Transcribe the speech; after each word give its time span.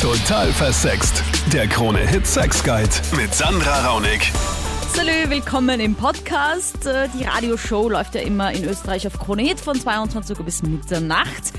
Total 0.00 0.50
versext. 0.52 1.22
Der 1.52 1.68
Krone-Hit 1.68 2.26
Sex 2.26 2.64
Guide 2.64 2.88
mit 3.18 3.34
Sandra 3.34 3.86
Raunig. 3.86 4.32
Salü, 4.94 5.28
willkommen 5.28 5.78
im 5.78 5.94
Podcast. 5.94 6.86
Äh, 6.86 7.08
Die 7.14 7.24
Radioshow 7.24 7.86
läuft 7.90 8.14
ja 8.14 8.22
immer 8.22 8.50
in 8.50 8.64
Österreich 8.64 9.06
auf 9.06 9.18
Krone 9.18 9.42
Hit 9.42 9.60
von 9.60 9.78
22 9.78 10.38
Uhr 10.38 10.44
bis 10.46 10.62
Mitternacht 10.62 11.52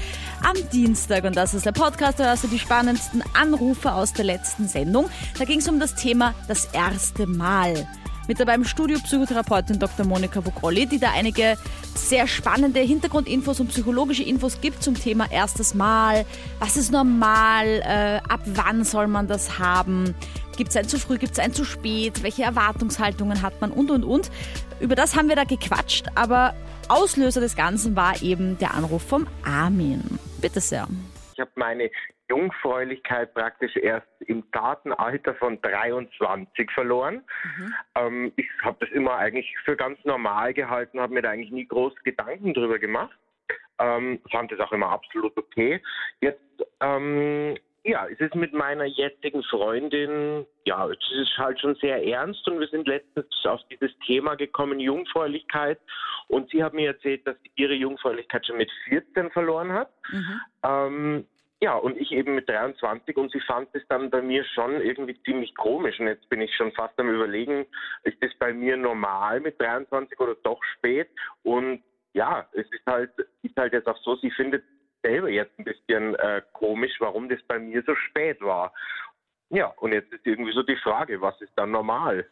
am 0.43 0.55
Dienstag. 0.71 1.23
Und 1.23 1.35
das 1.35 1.53
ist 1.53 1.67
der 1.67 1.71
Podcast, 1.71 2.19
da 2.19 2.31
hast 2.31 2.43
du 2.43 2.47
die 2.47 2.57
spannendsten 2.57 3.23
Anrufe 3.39 3.93
aus 3.93 4.11
der 4.13 4.25
letzten 4.25 4.67
Sendung. 4.67 5.11
Da 5.37 5.45
ging 5.45 5.59
es 5.59 5.67
um 5.67 5.79
das 5.79 5.93
Thema 5.93 6.33
das 6.47 6.65
erste 6.65 7.27
Mal. 7.27 7.87
Mit 8.27 8.39
dabei 8.39 8.55
im 8.55 8.63
Studio 8.63 8.99
Psychotherapeutin 8.99 9.79
Dr. 9.79 10.05
Monika 10.05 10.45
Vogrolli, 10.45 10.85
die 10.85 10.99
da 10.99 11.11
einige 11.11 11.57
sehr 11.95 12.27
spannende 12.27 12.79
Hintergrundinfos 12.79 13.59
und 13.59 13.69
psychologische 13.69 14.23
Infos 14.23 14.61
gibt 14.61 14.83
zum 14.83 14.95
Thema 14.95 15.29
erstes 15.31 15.73
Mal. 15.73 16.25
Was 16.59 16.77
ist 16.77 16.91
normal? 16.91 17.65
Äh, 17.83 18.21
ab 18.29 18.41
wann 18.45 18.83
soll 18.83 19.07
man 19.07 19.27
das 19.27 19.57
haben? 19.57 20.13
Gibt 20.55 20.69
es 20.69 20.77
ein 20.77 20.87
zu 20.87 20.99
früh, 20.99 21.17
gibt 21.17 21.33
es 21.33 21.39
ein 21.39 21.53
zu 21.53 21.65
spät? 21.65 22.21
Welche 22.21 22.43
Erwartungshaltungen 22.43 23.41
hat 23.41 23.59
man? 23.59 23.71
Und, 23.71 23.89
und, 23.89 24.03
und. 24.03 24.29
Über 24.79 24.95
das 24.95 25.15
haben 25.15 25.27
wir 25.27 25.35
da 25.35 25.43
gequatscht, 25.43 26.07
aber 26.15 26.53
Auslöser 26.89 27.41
des 27.41 27.55
Ganzen 27.55 27.95
war 27.95 28.21
eben 28.21 28.57
der 28.59 28.75
Anruf 28.75 29.01
vom 29.01 29.27
Armin. 29.43 30.19
Bitte 30.41 30.59
sehr. 30.59 30.87
Ich 31.33 31.39
habe 31.39 31.51
meine 31.55 31.89
Jungfräulichkeit 32.31 33.33
praktisch 33.33 33.75
erst 33.75 34.07
im 34.21 34.49
Gartenalter 34.51 35.35
von 35.35 35.61
23 35.61 36.71
verloren. 36.71 37.23
Ähm, 37.95 38.31
ich 38.37 38.47
habe 38.63 38.77
das 38.79 38.89
immer 38.91 39.17
eigentlich 39.17 39.53
für 39.65 39.75
ganz 39.75 39.99
normal 40.05 40.53
gehalten, 40.53 41.01
habe 41.01 41.13
mir 41.13 41.21
da 41.21 41.31
eigentlich 41.31 41.51
nie 41.51 41.67
groß 41.67 41.93
Gedanken 42.05 42.53
drüber 42.53 42.79
gemacht. 42.79 43.17
Ähm, 43.79 44.21
fand 44.31 44.49
es 44.53 44.61
auch 44.61 44.71
immer 44.71 44.89
absolut 44.89 45.35
okay. 45.37 45.81
Jetzt, 46.21 46.39
ähm, 46.79 47.57
ja, 47.83 48.07
es 48.07 48.19
ist 48.19 48.35
mit 48.35 48.53
meiner 48.53 48.85
jetzigen 48.85 49.43
Freundin, 49.43 50.45
ja, 50.65 50.87
es 50.87 50.99
ist 51.19 51.37
halt 51.37 51.59
schon 51.59 51.75
sehr 51.75 52.05
ernst 52.05 52.47
und 52.47 52.59
wir 52.61 52.67
sind 52.67 52.87
letztens 52.87 53.27
auf 53.43 53.59
dieses 53.69 53.91
Thema 54.05 54.35
gekommen, 54.35 54.79
Jungfräulichkeit. 54.79 55.79
Und 56.29 56.49
sie 56.51 56.63
hat 56.63 56.73
mir 56.73 56.87
erzählt, 56.87 57.27
dass 57.27 57.35
sie 57.43 57.51
ihre 57.55 57.73
Jungfräulichkeit 57.73 58.45
schon 58.45 58.57
mit 58.57 58.71
14 58.87 59.31
verloren 59.31 59.73
hat. 59.73 59.91
Ähm, 60.63 61.25
ja, 61.63 61.75
und 61.75 61.95
ich 61.97 62.11
eben 62.11 62.33
mit 62.33 62.49
23 62.49 63.15
und 63.17 63.31
sie 63.31 63.39
fand 63.41 63.69
es 63.73 63.83
dann 63.87 64.09
bei 64.09 64.21
mir 64.21 64.43
schon 64.43 64.81
irgendwie 64.81 65.21
ziemlich 65.23 65.55
komisch. 65.55 65.99
Und 65.99 66.07
jetzt 66.07 66.27
bin 66.27 66.41
ich 66.41 66.53
schon 66.55 66.71
fast 66.71 66.99
am 66.99 67.09
überlegen, 67.09 67.67
ist 68.03 68.17
das 68.21 68.33
bei 68.39 68.51
mir 68.51 68.75
normal 68.75 69.39
mit 69.41 69.61
23 69.61 70.19
oder 70.19 70.35
doch 70.43 70.61
spät? 70.75 71.07
Und 71.43 71.83
ja, 72.13 72.47
es 72.53 72.65
ist 72.71 72.85
halt, 72.87 73.11
ist 73.43 73.55
halt 73.55 73.73
jetzt 73.73 73.87
auch 73.87 73.97
so, 73.97 74.15
sie 74.15 74.31
findet 74.31 74.63
selber 75.03 75.29
jetzt 75.29 75.57
ein 75.59 75.65
bisschen 75.65 76.15
äh, 76.15 76.41
komisch, 76.53 76.93
warum 76.99 77.29
das 77.29 77.41
bei 77.43 77.59
mir 77.59 77.83
so 77.85 77.95
spät 77.95 78.41
war. 78.41 78.73
Ja, 79.49 79.67
und 79.77 79.93
jetzt 79.93 80.11
ist 80.13 80.25
irgendwie 80.25 80.53
so 80.53 80.63
die 80.63 80.77
Frage, 80.77 81.21
was 81.21 81.39
ist 81.41 81.53
dann 81.55 81.71
normal? 81.71 82.27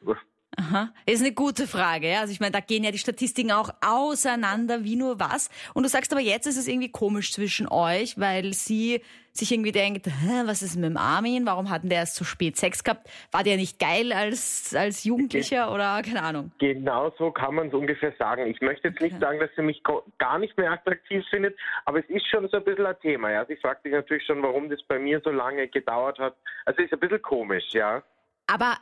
Aha. 0.57 0.91
Ist 1.05 1.21
eine 1.21 1.33
gute 1.33 1.67
Frage. 1.67 2.09
Ja? 2.09 2.21
Also 2.21 2.33
ich 2.33 2.39
meine, 2.39 2.51
da 2.51 2.59
gehen 2.59 2.83
ja 2.83 2.91
die 2.91 2.97
Statistiken 2.97 3.51
auch 3.51 3.69
auseinander, 3.81 4.83
wie 4.83 4.95
nur 4.95 5.19
was. 5.19 5.49
Und 5.73 5.83
du 5.83 5.89
sagst 5.89 6.11
aber 6.11 6.21
jetzt 6.21 6.47
ist 6.47 6.57
es 6.57 6.67
irgendwie 6.67 6.91
komisch 6.91 7.31
zwischen 7.31 7.67
euch, 7.67 8.19
weil 8.19 8.53
sie 8.53 9.01
sich 9.31 9.51
irgendwie 9.51 9.71
denkt, 9.71 10.07
Hä, 10.07 10.41
was 10.45 10.61
ist 10.61 10.75
mit 10.75 10.89
dem 10.89 10.97
Armin? 10.97 11.45
Warum 11.45 11.69
hat 11.69 11.83
denn 11.83 11.89
der 11.89 11.99
erst 11.99 12.15
so 12.15 12.25
spät 12.25 12.57
Sex 12.57 12.83
gehabt? 12.83 13.09
War 13.31 13.43
der 13.43 13.57
nicht 13.57 13.79
geil 13.79 14.11
als, 14.11 14.75
als 14.75 15.03
Jugendlicher 15.03 15.71
oder 15.73 16.01
keine 16.01 16.23
Ahnung? 16.23 16.51
Genau 16.57 17.13
so 17.17 17.31
kann 17.31 17.55
man 17.55 17.67
es 17.67 17.73
ungefähr 17.73 18.13
sagen. 18.17 18.47
Ich 18.47 18.59
möchte 18.59 18.89
jetzt 18.89 19.01
nicht 19.01 19.19
sagen, 19.19 19.39
dass 19.39 19.49
sie 19.55 19.61
mich 19.61 19.81
gar 20.17 20.39
nicht 20.39 20.57
mehr 20.57 20.71
attraktiv 20.71 21.23
findet, 21.29 21.57
aber 21.85 21.99
es 21.99 22.09
ist 22.09 22.27
schon 22.27 22.49
so 22.49 22.57
ein 22.57 22.63
bisschen 22.63 22.85
ein 22.85 22.99
Thema. 23.01 23.31
Ja, 23.31 23.45
sie 23.45 23.55
fragt 23.55 23.83
sich 23.83 23.93
natürlich 23.93 24.25
schon, 24.25 24.41
warum 24.41 24.69
das 24.69 24.81
bei 24.87 24.99
mir 24.99 25.21
so 25.23 25.29
lange 25.29 25.67
gedauert 25.67 26.17
hat. 26.19 26.35
Also 26.65 26.81
ist 26.81 26.91
ein 26.91 26.99
bisschen 26.99 27.21
komisch, 27.21 27.69
ja. 27.71 28.03
Aber 28.47 28.77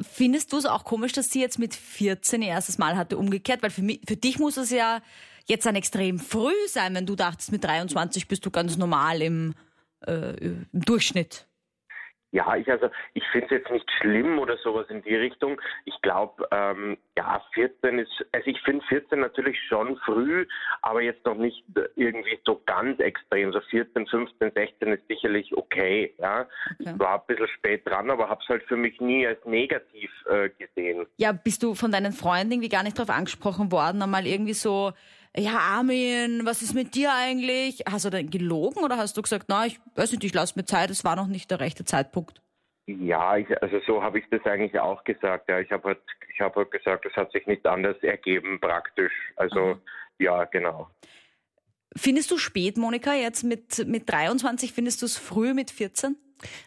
findest 0.00 0.52
du 0.52 0.58
es 0.58 0.66
auch 0.66 0.84
komisch, 0.84 1.12
dass 1.12 1.30
sie 1.30 1.40
jetzt 1.40 1.58
mit 1.58 1.74
14 1.74 2.42
ihr 2.42 2.48
erstes 2.48 2.78
Mal 2.78 2.96
hatte, 2.96 3.16
umgekehrt? 3.16 3.62
Weil 3.62 3.70
für, 3.70 3.82
mich, 3.82 4.00
für 4.06 4.16
dich 4.16 4.38
muss 4.38 4.56
es 4.56 4.70
ja 4.70 5.00
jetzt 5.46 5.66
dann 5.66 5.76
extrem 5.76 6.18
früh 6.18 6.54
sein, 6.68 6.94
wenn 6.94 7.06
du 7.06 7.16
dachtest, 7.16 7.52
mit 7.52 7.64
23 7.64 8.28
bist 8.28 8.44
du 8.44 8.50
ganz 8.50 8.76
normal 8.76 9.22
im, 9.22 9.54
äh, 10.06 10.36
im 10.36 10.66
Durchschnitt. 10.72 11.46
Ja, 12.36 12.54
ich 12.54 12.70
also 12.70 12.90
ich 13.14 13.24
finde 13.32 13.46
es 13.46 13.50
jetzt 13.52 13.70
nicht 13.70 13.90
schlimm 13.98 14.38
oder 14.38 14.58
sowas 14.58 14.84
in 14.90 15.00
die 15.00 15.14
Richtung. 15.14 15.58
Ich 15.86 15.98
glaube, 16.02 16.46
ähm, 16.50 16.98
ja, 17.16 17.40
14 17.54 17.98
ist, 17.98 18.26
also 18.32 18.46
ich 18.46 18.60
finde 18.60 18.84
14 18.84 19.20
natürlich 19.20 19.58
schon 19.70 19.96
früh, 20.04 20.46
aber 20.82 21.00
jetzt 21.00 21.24
noch 21.24 21.36
nicht 21.36 21.64
irgendwie 21.94 22.38
so 22.44 22.60
ganz 22.66 23.00
extrem. 23.00 23.54
So 23.54 23.60
14, 23.70 24.06
15, 24.06 24.52
16 24.54 24.88
ist 24.92 25.08
sicherlich 25.08 25.56
okay. 25.56 26.12
Ja, 26.18 26.46
Okay. 26.78 26.92
ich 26.92 26.98
war 26.98 27.14
ein 27.14 27.26
bisschen 27.26 27.48
spät 27.48 27.86
dran, 27.86 28.10
aber 28.10 28.28
habe 28.28 28.42
es 28.42 28.48
halt 28.50 28.64
für 28.64 28.76
mich 28.76 29.00
nie 29.00 29.26
als 29.26 29.42
negativ 29.46 30.10
äh, 30.28 30.50
gesehen. 30.58 31.06
Ja, 31.16 31.32
bist 31.32 31.62
du 31.62 31.74
von 31.74 31.90
deinen 31.90 32.12
Freunden 32.12 32.52
irgendwie 32.52 32.68
gar 32.68 32.82
nicht 32.82 32.98
drauf 32.98 33.08
angesprochen 33.08 33.72
worden, 33.72 34.02
einmal 34.02 34.26
irgendwie 34.26 34.52
so, 34.52 34.92
ja, 35.38 35.58
Armin, 35.58 36.44
was 36.44 36.62
ist 36.62 36.74
mit 36.74 36.94
dir 36.94 37.12
eigentlich? 37.12 37.82
Hast 37.90 38.04
du 38.04 38.10
denn 38.10 38.30
gelogen 38.30 38.82
oder 38.82 38.96
hast 38.96 39.16
du 39.16 39.22
gesagt, 39.22 39.46
na, 39.48 39.66
ich 39.66 39.78
weiß 39.94 40.12
nicht, 40.12 40.24
ich 40.24 40.34
lasse 40.34 40.58
mir 40.58 40.64
Zeit, 40.64 40.90
es 40.90 41.04
war 41.04 41.16
noch 41.16 41.26
nicht 41.26 41.50
der 41.50 41.60
rechte 41.60 41.84
Zeitpunkt? 41.84 42.40
Ja, 42.86 43.36
ich, 43.36 43.46
also 43.62 43.80
so 43.86 44.02
habe 44.02 44.18
ich 44.18 44.24
das 44.30 44.44
eigentlich 44.44 44.78
auch 44.78 45.02
gesagt. 45.04 45.48
Ja, 45.48 45.58
ich 45.58 45.70
habe 45.72 45.88
halt, 45.88 46.02
ich 46.32 46.40
habe 46.40 46.56
halt 46.56 46.70
gesagt, 46.70 47.04
es 47.04 47.14
hat 47.16 47.32
sich 47.32 47.46
nicht 47.46 47.66
anders 47.66 47.96
ergeben 48.02 48.60
praktisch. 48.60 49.12
Also 49.36 49.78
ja, 50.18 50.44
genau. 50.44 50.88
Findest 51.96 52.30
du 52.30 52.38
spät, 52.38 52.76
Monika, 52.76 53.14
jetzt 53.14 53.42
mit, 53.42 53.86
mit 53.86 54.10
23? 54.10 54.72
Findest 54.72 55.02
du 55.02 55.06
es 55.06 55.18
früh 55.18 55.54
mit 55.54 55.70
14? 55.70 56.16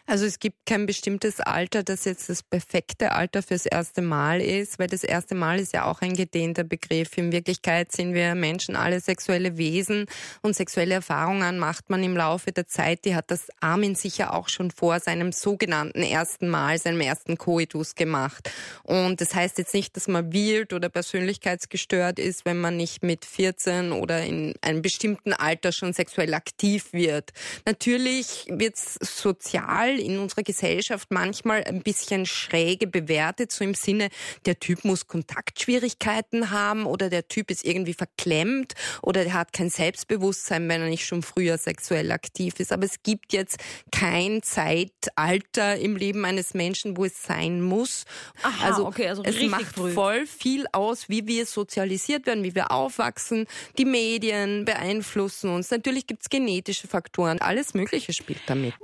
Also 0.06 0.26
es 0.26 0.38
gibt 0.38 0.66
kein 0.66 0.86
bestimmtes 0.86 1.40
Alter, 1.40 1.82
das 1.82 2.04
jetzt 2.04 2.28
das 2.28 2.42
perfekte 2.42 3.12
Alter 3.12 3.42
fürs 3.42 3.66
erste 3.66 4.02
Mal 4.02 4.40
ist, 4.40 4.78
weil 4.78 4.88
das 4.88 5.04
erste 5.04 5.34
Mal 5.34 5.60
ist 5.60 5.72
ja 5.72 5.84
auch 5.84 6.00
ein 6.00 6.14
gedehnter 6.14 6.64
Begriff. 6.64 7.16
In 7.16 7.32
Wirklichkeit 7.32 7.92
sind 7.92 8.14
wir 8.14 8.34
Menschen 8.34 8.74
alle 8.74 9.00
sexuelle 9.00 9.56
Wesen 9.56 10.06
und 10.42 10.56
sexuelle 10.56 10.94
Erfahrungen 10.94 11.58
macht 11.58 11.90
man 11.90 12.02
im 12.02 12.16
Laufe 12.16 12.50
der 12.50 12.66
Zeit. 12.66 13.04
Die 13.04 13.14
hat 13.14 13.30
das 13.30 13.48
Armin 13.60 13.94
sicher 13.94 14.34
auch 14.34 14.48
schon 14.48 14.70
vor 14.70 14.98
seinem 14.98 15.32
sogenannten 15.32 16.02
ersten 16.02 16.48
Mal, 16.48 16.78
seinem 16.78 17.00
ersten 17.00 17.38
Koitus 17.38 17.94
gemacht. 17.94 18.50
Und 18.82 19.20
das 19.20 19.34
heißt 19.34 19.58
jetzt 19.58 19.74
nicht, 19.74 19.96
dass 19.96 20.08
man 20.08 20.32
wild 20.32 20.72
oder 20.72 20.88
persönlichkeitsgestört 20.88 22.18
ist, 22.18 22.44
wenn 22.44 22.60
man 22.60 22.76
nicht 22.76 23.02
mit 23.04 23.24
14 23.24 23.92
oder 23.92 24.24
in 24.24 24.54
einem 24.60 24.82
bestimmten 24.82 25.32
Alter 25.32 25.70
schon 25.70 25.92
sexuell 25.92 26.34
aktiv 26.34 26.92
wird. 26.92 27.30
Natürlich 27.64 28.46
wird 28.48 28.74
es 28.74 28.94
sozial 28.94 29.59
in 29.98 30.18
unserer 30.18 30.42
Gesellschaft 30.42 31.08
manchmal 31.10 31.64
ein 31.64 31.82
bisschen 31.82 32.26
schräge 32.26 32.86
bewertet, 32.86 33.52
so 33.52 33.64
im 33.64 33.74
Sinne, 33.74 34.08
der 34.46 34.58
Typ 34.58 34.84
muss 34.84 35.06
Kontaktschwierigkeiten 35.06 36.50
haben 36.50 36.86
oder 36.86 37.10
der 37.10 37.28
Typ 37.28 37.50
ist 37.50 37.64
irgendwie 37.64 37.94
verklemmt 37.94 38.74
oder 39.02 39.24
der 39.24 39.34
hat 39.34 39.52
kein 39.52 39.70
Selbstbewusstsein, 39.70 40.68
wenn 40.68 40.82
er 40.82 40.88
nicht 40.88 41.06
schon 41.06 41.22
früher 41.22 41.58
sexuell 41.58 42.10
aktiv 42.12 42.54
ist. 42.58 42.72
Aber 42.72 42.84
es 42.84 43.02
gibt 43.02 43.32
jetzt 43.32 43.58
kein 43.92 44.42
Zeitalter 44.42 45.76
im 45.76 45.96
Leben 45.96 46.24
eines 46.24 46.54
Menschen, 46.54 46.96
wo 46.96 47.04
es 47.04 47.22
sein 47.22 47.62
muss. 47.62 48.04
Aha, 48.42 48.80
okay, 48.80 49.08
also 49.08 49.22
es 49.24 49.40
macht 49.42 49.74
früh. 49.74 49.92
voll 49.92 50.26
viel 50.26 50.66
aus, 50.72 51.08
wie 51.08 51.26
wir 51.26 51.46
sozialisiert 51.46 52.26
werden, 52.26 52.44
wie 52.44 52.54
wir 52.54 52.70
aufwachsen. 52.70 53.46
Die 53.78 53.84
Medien 53.84 54.64
beeinflussen 54.64 55.50
uns. 55.50 55.70
Natürlich 55.70 56.06
gibt 56.06 56.22
es 56.22 56.30
genetische 56.30 56.88
Faktoren. 56.88 57.40
Alles 57.40 57.74
Mögliche 57.74 58.12
spielt 58.12 58.40
damit. 58.46 58.74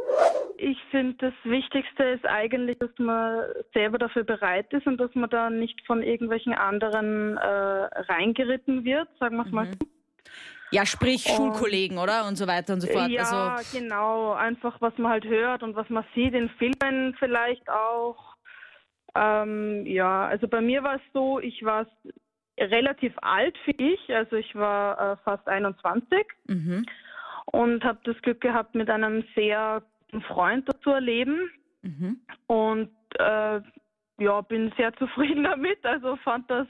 Ich 0.59 0.79
finde, 0.91 1.15
das 1.19 1.35
Wichtigste 1.45 2.03
ist 2.05 2.25
eigentlich, 2.27 2.79
dass 2.79 2.91
man 2.99 3.45
selber 3.75 3.99
dafür 3.99 4.25
bereit 4.25 4.73
ist 4.73 4.87
und 4.87 4.99
dass 4.99 5.15
man 5.15 5.29
da 5.29 5.51
nicht 5.51 5.85
von 5.87 6.03
irgendwelchen 6.03 6.55
anderen 6.55 7.37
äh, 7.37 7.47
reingeritten 7.47 8.85
wird, 8.85 9.09
sagen 9.19 9.37
wir 9.37 9.47
es 9.47 9.53
mal 9.53 9.67
so. 9.67 9.87
Ja, 10.73 10.85
sprich 10.85 11.23
Schulkollegen, 11.23 11.99
oder? 11.99 12.27
Und 12.27 12.37
so 12.37 12.47
weiter 12.47 12.75
und 12.75 12.81
so 12.81 12.89
fort. 12.89 13.09
Ja, 13.09 13.55
also, 13.55 13.79
genau. 13.79 14.33
Einfach, 14.33 14.81
was 14.81 14.97
man 14.99 15.13
halt 15.13 15.25
hört 15.25 15.63
und 15.63 15.77
was 15.77 15.89
man 15.91 16.05
sieht 16.15 16.35
in 16.35 16.49
Filmen 16.51 17.15
vielleicht 17.19 17.69
auch. 17.71 18.35
Ähm, 19.15 19.87
ja, 19.87 20.27
also 20.27 20.49
bei 20.49 20.61
mir 20.61 20.83
war 20.83 20.97
es 20.97 21.03
so, 21.13 21.39
ich 21.39 21.65
war 21.65 21.87
relativ 22.59 23.13
alt 23.23 23.57
für 23.65 23.73
ich. 23.73 24.15
Also 24.15 24.37
ich 24.37 24.55
war 24.55 25.13
äh, 25.13 25.17
fast 25.25 25.47
21 25.47 26.27
mhm, 26.47 26.85
und 27.47 27.85
habe 27.85 28.01
das 28.05 28.21
Glück 28.23 28.41
gehabt, 28.41 28.75
mit 28.75 28.91
einem 28.91 29.25
sehr 29.35 29.83
guten 30.11 30.23
Freund 30.23 30.69
zu 30.83 30.91
erleben. 30.91 31.51
mhm. 31.83 32.21
und 32.47 32.91
äh, 33.19 33.61
ja, 34.19 34.41
bin 34.43 34.73
sehr 34.77 34.93
zufrieden 34.95 35.45
damit. 35.51 35.85
Also 35.85 36.17
fand 36.17 36.51
das 36.51 36.67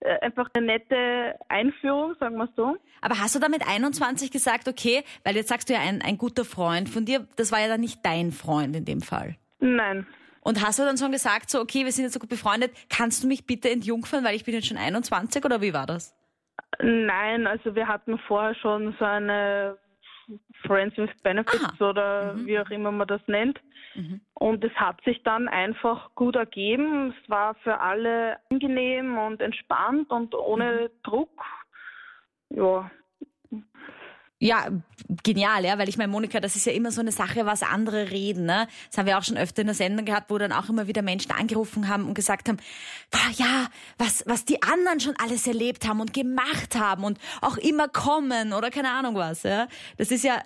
äh, 0.00 0.18
einfach 0.20 0.48
eine 0.54 0.66
nette 0.66 1.36
Einführung, 1.48 2.14
sagen 2.18 2.36
wir 2.36 2.48
so. 2.56 2.76
Aber 3.00 3.18
hast 3.18 3.34
du 3.34 3.40
da 3.40 3.48
mit 3.48 3.66
21 3.66 4.30
gesagt, 4.30 4.68
okay, 4.68 5.02
weil 5.24 5.36
jetzt 5.36 5.48
sagst 5.48 5.68
du 5.68 5.74
ja, 5.74 5.80
ein, 5.80 6.02
ein 6.02 6.18
guter 6.18 6.44
Freund 6.44 6.88
von 6.88 7.04
dir, 7.04 7.26
das 7.36 7.52
war 7.52 7.60
ja 7.60 7.68
dann 7.68 7.80
nicht 7.80 8.04
dein 8.04 8.30
Freund 8.32 8.76
in 8.76 8.84
dem 8.84 9.00
Fall. 9.00 9.36
Nein. 9.60 10.06
Und 10.40 10.64
hast 10.64 10.78
du 10.78 10.82
dann 10.82 10.98
schon 10.98 11.12
gesagt, 11.12 11.50
so, 11.50 11.60
okay, 11.60 11.84
wir 11.84 11.92
sind 11.92 12.04
jetzt 12.04 12.14
so 12.14 12.20
gut 12.20 12.28
befreundet, 12.28 12.72
kannst 12.90 13.22
du 13.22 13.28
mich 13.28 13.46
bitte 13.46 13.70
entjungfern, 13.70 14.24
weil 14.24 14.34
ich 14.34 14.44
bin 14.44 14.54
jetzt 14.54 14.66
schon 14.66 14.76
21 14.76 15.44
oder 15.44 15.60
wie 15.60 15.72
war 15.72 15.86
das? 15.86 16.16
Nein, 16.80 17.46
also 17.46 17.74
wir 17.76 17.86
hatten 17.86 18.18
vorher 18.26 18.54
schon 18.56 18.94
so 18.98 19.04
eine 19.04 19.78
Friends 20.66 20.96
with 20.96 21.10
Benefits 21.22 21.80
Ah. 21.80 21.90
oder 21.90 22.36
wie 22.46 22.58
auch 22.58 22.70
immer 22.70 22.90
man 22.92 23.08
das 23.08 23.20
nennt. 23.26 23.60
Und 24.34 24.64
es 24.64 24.72
hat 24.74 25.02
sich 25.04 25.22
dann 25.22 25.48
einfach 25.48 26.14
gut 26.14 26.34
ergeben. 26.36 27.12
Es 27.22 27.28
war 27.30 27.54
für 27.56 27.78
alle 27.78 28.38
angenehm 28.50 29.18
und 29.18 29.42
entspannt 29.42 30.10
und 30.10 30.34
ohne 30.34 30.90
Druck. 31.02 31.30
Ja, 32.48 32.90
Ja, 34.42 34.66
genial, 35.22 35.64
ja, 35.64 35.78
weil 35.78 35.88
ich 35.88 35.96
meine, 35.96 36.10
Monika, 36.10 36.40
das 36.40 36.56
ist 36.56 36.66
ja 36.66 36.72
immer 36.72 36.90
so 36.90 37.00
eine 37.00 37.12
Sache, 37.12 37.46
was 37.46 37.62
andere 37.62 38.10
reden, 38.10 38.44
ne? 38.44 38.66
Das 38.90 38.98
haben 38.98 39.06
wir 39.06 39.16
auch 39.16 39.22
schon 39.22 39.36
öfter 39.36 39.60
in 39.60 39.68
der 39.68 39.76
Sendung 39.76 40.04
gehabt, 40.04 40.30
wo 40.30 40.38
dann 40.38 40.50
auch 40.50 40.68
immer 40.68 40.88
wieder 40.88 41.00
Menschen 41.00 41.30
angerufen 41.30 41.86
haben 41.86 42.08
und 42.08 42.14
gesagt 42.14 42.48
haben, 42.48 42.58
boah, 43.12 43.30
ja, 43.36 43.68
was, 43.98 44.24
was 44.26 44.44
die 44.44 44.60
anderen 44.60 44.98
schon 44.98 45.14
alles 45.22 45.46
erlebt 45.46 45.86
haben 45.86 46.00
und 46.00 46.12
gemacht 46.12 46.74
haben 46.74 47.04
und 47.04 47.20
auch 47.40 47.56
immer 47.56 47.86
kommen 47.86 48.52
oder 48.52 48.70
keine 48.70 48.90
Ahnung 48.90 49.14
was, 49.14 49.44
ja? 49.44 49.68
Das 49.96 50.10
ist 50.10 50.24
ja 50.24 50.42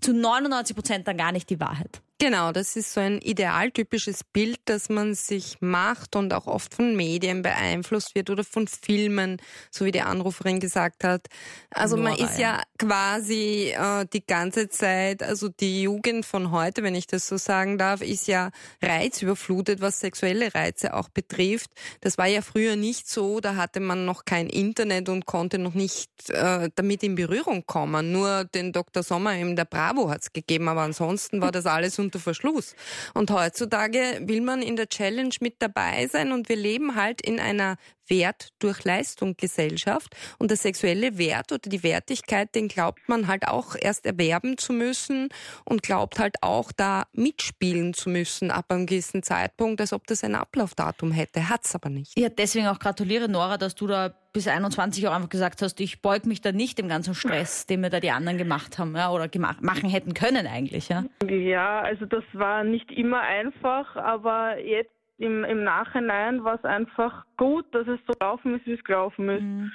zu 0.00 0.14
99 0.14 0.74
Prozent 0.74 1.06
dann 1.06 1.18
gar 1.18 1.32
nicht 1.32 1.50
die 1.50 1.60
Wahrheit. 1.60 2.00
Genau, 2.22 2.52
das 2.52 2.76
ist 2.76 2.92
so 2.92 3.00
ein 3.00 3.18
idealtypisches 3.22 4.24
Bild, 4.24 4.60
das 4.66 4.90
man 4.90 5.14
sich 5.14 5.56
macht 5.60 6.16
und 6.16 6.34
auch 6.34 6.46
oft 6.46 6.74
von 6.74 6.94
Medien 6.94 7.40
beeinflusst 7.40 8.14
wird 8.14 8.28
oder 8.28 8.44
von 8.44 8.68
Filmen, 8.68 9.38
so 9.70 9.86
wie 9.86 9.90
die 9.90 10.02
Anruferin 10.02 10.60
gesagt 10.60 11.02
hat. 11.02 11.28
Also 11.70 11.96
man 11.96 12.12
Nora, 12.12 12.26
ist 12.26 12.38
ja, 12.38 12.60
quasi 12.78 13.72
äh, 13.74 14.04
die 14.12 14.26
ganze 14.26 14.68
Zeit, 14.68 15.22
also 15.22 15.48
die 15.48 15.80
Jugend 15.80 16.26
von 16.26 16.50
heute, 16.50 16.82
wenn 16.82 16.94
ich 16.94 17.06
das 17.06 17.26
so 17.26 17.38
sagen 17.38 17.78
darf, 17.78 18.02
ist 18.02 18.28
ja 18.28 18.50
reizüberflutet, 18.82 19.80
was 19.80 20.00
sexuelle 20.00 20.54
Reize 20.54 20.92
auch 20.92 21.08
betrifft. 21.08 21.70
Das 22.02 22.18
war 22.18 22.26
ja 22.26 22.42
früher 22.42 22.76
nicht 22.76 23.08
so, 23.08 23.40
da 23.40 23.56
hatte 23.56 23.80
man 23.80 24.04
noch 24.04 24.26
kein 24.26 24.48
Internet 24.48 25.08
und 25.08 25.24
konnte 25.24 25.56
noch 25.56 25.72
nicht 25.72 26.10
äh, 26.28 26.68
damit 26.74 27.02
in 27.02 27.14
Berührung 27.14 27.64
kommen. 27.64 28.12
Nur 28.12 28.44
den 28.44 28.72
Dr. 28.72 29.02
Sommer 29.02 29.34
in 29.36 29.56
der 29.56 29.64
Bravo 29.64 30.10
hat's 30.10 30.34
gegeben, 30.34 30.68
aber 30.68 30.82
ansonsten 30.82 31.40
war 31.40 31.50
das 31.50 31.64
alles 31.64 31.98
unter 32.10 32.18
Verschluss. 32.18 32.74
Und 33.14 33.30
heutzutage 33.30 34.20
will 34.22 34.40
man 34.40 34.62
in 34.62 34.74
der 34.74 34.88
Challenge 34.88 35.34
mit 35.40 35.56
dabei 35.60 36.08
sein 36.08 36.32
und 36.32 36.48
wir 36.48 36.56
leben 36.56 36.96
halt 36.96 37.20
in 37.20 37.38
einer 37.38 37.76
Wert 38.08 38.48
durch 38.58 38.82
Leistung 38.82 39.36
Gesellschaft 39.36 40.16
und 40.38 40.50
der 40.50 40.56
sexuelle 40.56 41.16
Wert 41.16 41.52
oder 41.52 41.70
die 41.70 41.84
Wertigkeit, 41.84 42.52
den 42.56 42.66
glaubt 42.66 43.08
man 43.08 43.28
halt 43.28 43.46
auch 43.46 43.76
erst 43.78 44.04
erwerben 44.04 44.58
zu 44.58 44.72
müssen 44.72 45.28
und 45.64 45.84
glaubt 45.84 46.18
halt 46.18 46.42
auch 46.42 46.72
da 46.72 47.04
mitspielen 47.12 47.94
zu 47.94 48.10
müssen 48.10 48.50
ab 48.50 48.66
einem 48.70 48.86
gewissen 48.86 49.22
Zeitpunkt, 49.22 49.80
als 49.80 49.92
ob 49.92 50.08
das 50.08 50.24
ein 50.24 50.34
Ablaufdatum 50.34 51.12
hätte. 51.12 51.48
Hat's 51.48 51.76
aber 51.76 51.88
nicht. 51.88 52.18
Ja, 52.18 52.28
deswegen 52.28 52.66
auch 52.66 52.80
gratuliere, 52.80 53.28
Nora, 53.28 53.56
dass 53.56 53.76
du 53.76 53.86
da 53.86 54.12
bis 54.32 54.46
21 54.46 55.06
auch 55.08 55.12
einfach 55.12 55.28
gesagt 55.28 55.62
hast, 55.62 55.80
ich 55.80 56.02
beug 56.02 56.26
mich 56.26 56.40
da 56.40 56.52
nicht 56.52 56.78
dem 56.78 56.88
ganzen 56.88 57.14
Stress, 57.14 57.66
den 57.66 57.80
mir 57.80 57.90
da 57.90 58.00
die 58.00 58.10
anderen 58.10 58.38
gemacht 58.38 58.78
haben, 58.78 58.94
ja, 58.96 59.10
oder 59.10 59.28
gemacht, 59.28 59.62
machen 59.62 59.90
hätten 59.90 60.14
können 60.14 60.46
eigentlich, 60.46 60.88
ja. 60.88 61.04
Ja, 61.28 61.80
also 61.80 62.06
das 62.06 62.24
war 62.32 62.64
nicht 62.64 62.90
immer 62.92 63.20
einfach, 63.20 63.96
aber 63.96 64.58
jetzt 64.58 64.90
im, 65.18 65.44
im 65.44 65.64
Nachhinein 65.64 66.44
war 66.44 66.54
es 66.54 66.64
einfach 66.64 67.24
gut, 67.36 67.66
dass 67.72 67.86
es 67.86 68.00
so 68.06 68.14
gelaufen 68.18 68.54
ist, 68.56 68.66
wie 68.66 68.72
es 68.72 68.84
gelaufen 68.84 69.28
ist. 69.28 69.72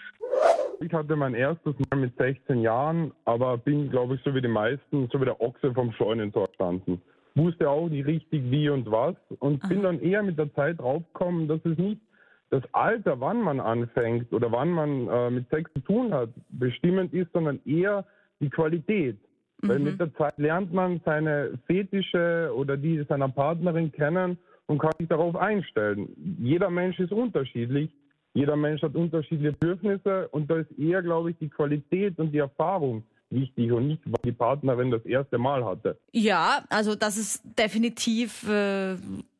Ich 0.81 0.91
hatte 0.91 1.15
mein 1.15 1.35
erstes 1.35 1.75
Mal 1.89 1.99
mit 1.99 2.17
16 2.17 2.61
Jahren, 2.61 3.11
aber 3.25 3.57
bin, 3.57 3.89
glaube 3.89 4.15
ich, 4.15 4.21
so 4.23 4.33
wie 4.33 4.41
die 4.41 4.47
meisten, 4.47 5.07
so 5.11 5.21
wie 5.21 5.25
der 5.25 5.39
Ochse 5.39 5.73
vom 5.73 5.91
Scheunentor 5.93 6.47
gestanden. 6.47 7.01
Wusste 7.35 7.69
auch 7.69 7.89
nicht 7.89 8.07
richtig 8.07 8.49
wie 8.49 8.69
und 8.69 8.89
was 8.89 9.15
und 9.39 9.67
bin 9.69 9.83
dann 9.83 9.99
eher 9.99 10.23
mit 10.23 10.39
der 10.39 10.53
Zeit 10.55 10.79
draufgekommen, 10.79 11.47
dass 11.47 11.59
es 11.65 11.77
nicht 11.77 12.01
das 12.49 12.63
Alter, 12.73 13.19
wann 13.19 13.41
man 13.41 13.59
anfängt 13.59 14.31
oder 14.31 14.51
wann 14.51 14.71
man 14.71 15.07
äh, 15.07 15.29
mit 15.29 15.49
Sex 15.49 15.71
zu 15.73 15.79
tun 15.81 16.13
hat, 16.13 16.29
bestimmend 16.49 17.13
ist, 17.13 17.31
sondern 17.33 17.59
eher 17.65 18.05
die 18.39 18.49
Qualität. 18.49 19.17
Weil 19.61 19.79
mit 19.79 19.99
der 19.99 20.13
Zeit 20.15 20.37
lernt 20.37 20.73
man 20.73 21.01
seine 21.05 21.57
Fetische 21.65 22.51
oder 22.55 22.77
die 22.77 23.03
seiner 23.07 23.29
Partnerin 23.29 23.91
kennen 23.91 24.37
und 24.67 24.79
kann 24.79 24.91
sich 24.99 25.07
darauf 25.07 25.35
einstellen. 25.35 26.09
Jeder 26.39 26.69
Mensch 26.69 26.99
ist 26.99 27.11
unterschiedlich. 27.11 27.89
Jeder 28.33 28.57
Mensch 28.57 28.81
hat 28.81 28.95
unterschiedliche 28.95 29.53
Bedürfnisse 29.53 30.27
und 30.29 30.51
da 30.51 30.57
ist 30.57 30.71
eher, 30.77 31.01
glaube 31.01 31.31
ich, 31.31 31.37
die 31.37 31.49
Qualität 31.49 32.19
und 32.19 32.31
die 32.31 32.39
Erfahrung 32.39 33.03
wichtig 33.29 33.71
und 33.71 33.87
nicht, 33.87 34.01
was 34.05 34.21
die 34.23 34.31
Partnerin 34.31 34.91
das 34.91 35.05
erste 35.05 35.37
Mal 35.37 35.65
hatte. 35.65 35.99
Ja, 36.11 36.63
also 36.69 36.95
das 36.95 37.17
ist 37.17 37.41
definitiv 37.57 38.47
äh, 38.47 38.95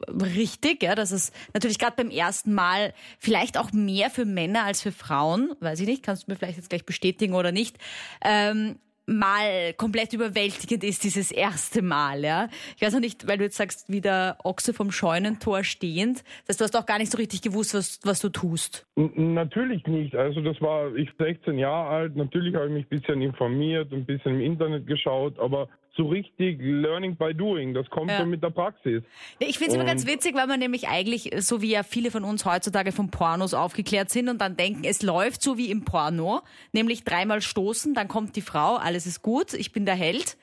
richtig, 0.10 0.84
ja, 0.84 0.96
dass 0.96 1.12
es 1.12 1.32
natürlich 1.54 1.80
gerade 1.80 1.96
beim 1.96 2.10
ersten 2.10 2.54
Mal 2.54 2.94
vielleicht 3.20 3.58
auch 3.58 3.72
mehr 3.72 4.10
für 4.10 4.26
Männer 4.26 4.64
als 4.64 4.82
für 4.82 4.92
Frauen, 4.92 5.54
weiß 5.60 5.80
ich 5.80 5.88
nicht, 5.88 6.04
kannst 6.04 6.28
du 6.28 6.32
mir 6.32 6.38
vielleicht 6.38 6.58
jetzt 6.58 6.70
gleich 6.70 6.86
bestätigen 6.86 7.34
oder 7.34 7.52
nicht, 7.52 7.78
ähm, 8.24 8.78
mal 9.06 9.74
komplett 9.74 10.14
überwältigend 10.14 10.84
ist 10.84 11.04
dieses 11.04 11.32
erste 11.32 11.82
Mal, 11.82 12.24
ja. 12.24 12.48
Ich 12.76 12.82
weiß 12.82 12.94
noch 12.94 13.00
nicht, 13.00 13.28
weil 13.28 13.38
du 13.38 13.44
jetzt 13.44 13.58
sagst, 13.58 13.90
wie 13.90 14.02
der 14.02 14.38
Ochse 14.44 14.74
vom 14.74 14.92
Scheunentor 14.92 15.64
stehend, 15.64 16.24
dass 16.48 16.58
du 16.58 16.64
hast 16.64 16.76
auch 16.76 16.86
gar 16.86 16.98
nicht 16.98 17.12
so 17.12 17.18
richtig 17.18 17.42
gewusst, 17.42 17.74
was, 17.74 18.00
was 18.04 18.20
du 18.20 18.30
tust. 18.30 18.86
N 18.96 19.34
natürlich 19.34 19.86
nicht. 19.88 20.16
Also 20.16 20.42
das 20.42 20.60
war 20.62 20.96
ich 20.96 21.10
16 21.18 21.58
Jahre 21.58 21.90
alt. 21.90 22.16
Natürlich 22.16 22.56
habe 22.56 22.68
ich 22.68 22.74
mich 22.74 22.86
ein 22.86 23.00
bisschen 23.00 23.22
informiert 23.22 23.92
und 23.92 24.00
ein 24.00 24.06
bisschen 24.06 24.36
im 24.36 24.42
Internet 24.42 24.88
geschaut, 24.88 25.38
aber 25.40 25.70
so 25.98 26.08
richtig 26.08 26.60
Learning 26.62 27.16
by 27.16 27.34
Doing, 27.34 27.74
das 27.74 27.90
kommt 27.90 28.12
Ja. 28.12 28.20
dann 28.20 28.30
mit 28.30 28.44
der 28.44 28.50
Praxis. 28.50 29.02
Ich 29.40 29.58
finde 29.58 29.70
es 29.72 29.76
immer 29.76 29.86
ganz 29.86 30.06
witzig, 30.06 30.36
weil 30.36 30.48
man 30.48 30.60
nämlich 30.60 30.88
eigentlich, 30.90 31.32
so 31.38 31.62
wie 31.62 31.72
ja 31.72 31.84
viele 31.84 32.12
von 32.12 32.24
uns 32.24 32.46
heutzutage 32.46 32.92
von 32.92 33.12
Pornos 33.12 33.54
aufgeklärt 33.54 34.10
sind 34.10 34.28
und 34.30 34.40
dann 34.42 34.58
denken, 34.58 34.84
es 34.84 35.02
läuft 35.02 35.42
so 35.42 35.58
wie 35.58 35.72
im 35.72 35.86
Porno, 35.86 36.42
nämlich 36.74 37.04
dreimal 37.04 37.42
stoßen, 37.42 37.94
dann 37.94 38.08
kommt 38.08 38.36
die 38.36 38.42
Frau, 38.42 38.76
alles 38.76 39.06
ist 39.06 39.22
gut, 39.22 39.54
ich 39.54 39.72
bin 39.72 39.86
der 39.86 39.96
Held, 39.96 40.38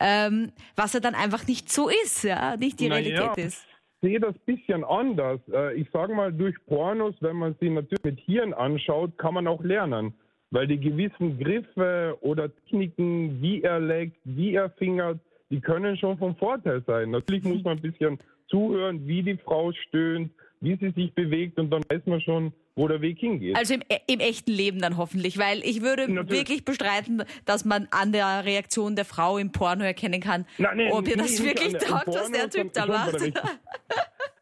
ähm, 0.00 0.52
was 0.76 0.92
ja 0.92 1.00
dann 1.00 1.14
einfach 1.14 1.46
nicht 1.46 1.70
so 1.70 1.88
ist, 2.04 2.24
ja, 2.24 2.56
nicht 2.56 2.78
die 2.80 2.88
Na 2.88 2.96
Realität 2.96 3.36
ja. 3.36 3.44
ist. 3.44 3.66
Ich 4.00 4.10
sehe 4.10 4.20
das 4.20 4.36
bisschen 4.46 4.84
anders. 4.84 5.40
Äh, 5.52 5.74
Ich 5.80 5.88
sage 5.92 6.14
mal, 6.14 6.32
durch 6.32 6.54
Pornos, 6.66 7.14
wenn 7.20 7.34
man 7.36 7.56
sie 7.60 7.68
natürlich 7.70 8.04
mit 8.04 8.20
Hirn 8.20 8.54
anschaut, 8.54 9.16
kann 9.18 9.34
man 9.34 9.48
auch 9.48 9.60
lernen. 9.62 10.14
Weil 10.50 10.66
die 10.66 10.80
gewissen 10.80 11.38
Griffe 11.38 12.16
oder 12.22 12.54
Techniken, 12.54 13.40
wie 13.42 13.62
er 13.62 13.80
leckt, 13.80 14.16
wie 14.24 14.54
er 14.54 14.70
fingert, 14.70 15.18
die 15.50 15.60
können 15.60 15.96
schon 15.96 16.16
von 16.18 16.36
Vorteil 16.36 16.82
sein. 16.86 17.10
Natürlich 17.10 17.44
muss 17.44 17.62
man 17.62 17.76
ein 17.76 17.82
bisschen 17.82 18.18
zuhören, 18.48 19.06
wie 19.06 19.22
die 19.22 19.36
Frau 19.36 19.72
stöhnt, 19.72 20.30
wie 20.60 20.76
sie 20.76 20.90
sich 20.90 21.12
bewegt 21.14 21.58
und 21.58 21.70
dann 21.70 21.82
weiß 21.90 22.00
man 22.06 22.20
schon, 22.22 22.52
wo 22.76 22.88
der 22.88 23.00
Weg 23.02 23.18
hingeht. 23.18 23.56
Also 23.56 23.74
im, 23.74 23.82
im 24.06 24.20
echten 24.20 24.50
Leben 24.52 24.80
dann 24.80 24.96
hoffentlich, 24.96 25.38
weil 25.38 25.58
ich 25.64 25.82
würde 25.82 26.10
Natürlich. 26.10 26.30
wirklich 26.40 26.64
bestreiten, 26.64 27.24
dass 27.44 27.64
man 27.64 27.86
an 27.90 28.12
der 28.12 28.44
Reaktion 28.44 28.96
der 28.96 29.04
Frau 29.04 29.36
im 29.36 29.52
Porno 29.52 29.84
erkennen 29.84 30.20
kann, 30.20 30.46
Nein, 30.56 30.76
nee, 30.78 30.90
ob 30.92 31.06
ihr 31.08 31.16
das 31.16 31.42
wirklich 31.42 31.74
taugt, 31.74 32.08
was 32.08 32.30
der 32.30 32.48
Typ 32.48 32.72
da 32.72 32.86
macht. 32.86 33.16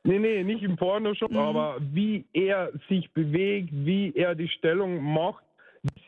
Nee, 0.04 0.20
nee, 0.20 0.44
nicht 0.44 0.62
im 0.62 0.76
Porno 0.76 1.14
schon, 1.16 1.32
Mhm. 1.32 1.38
aber 1.38 1.78
wie 1.80 2.24
er 2.32 2.70
sich 2.88 3.10
bewegt, 3.12 3.70
wie 3.72 4.12
er 4.14 4.36
die 4.36 4.46
Stellung 4.46 5.02
macht, 5.02 5.42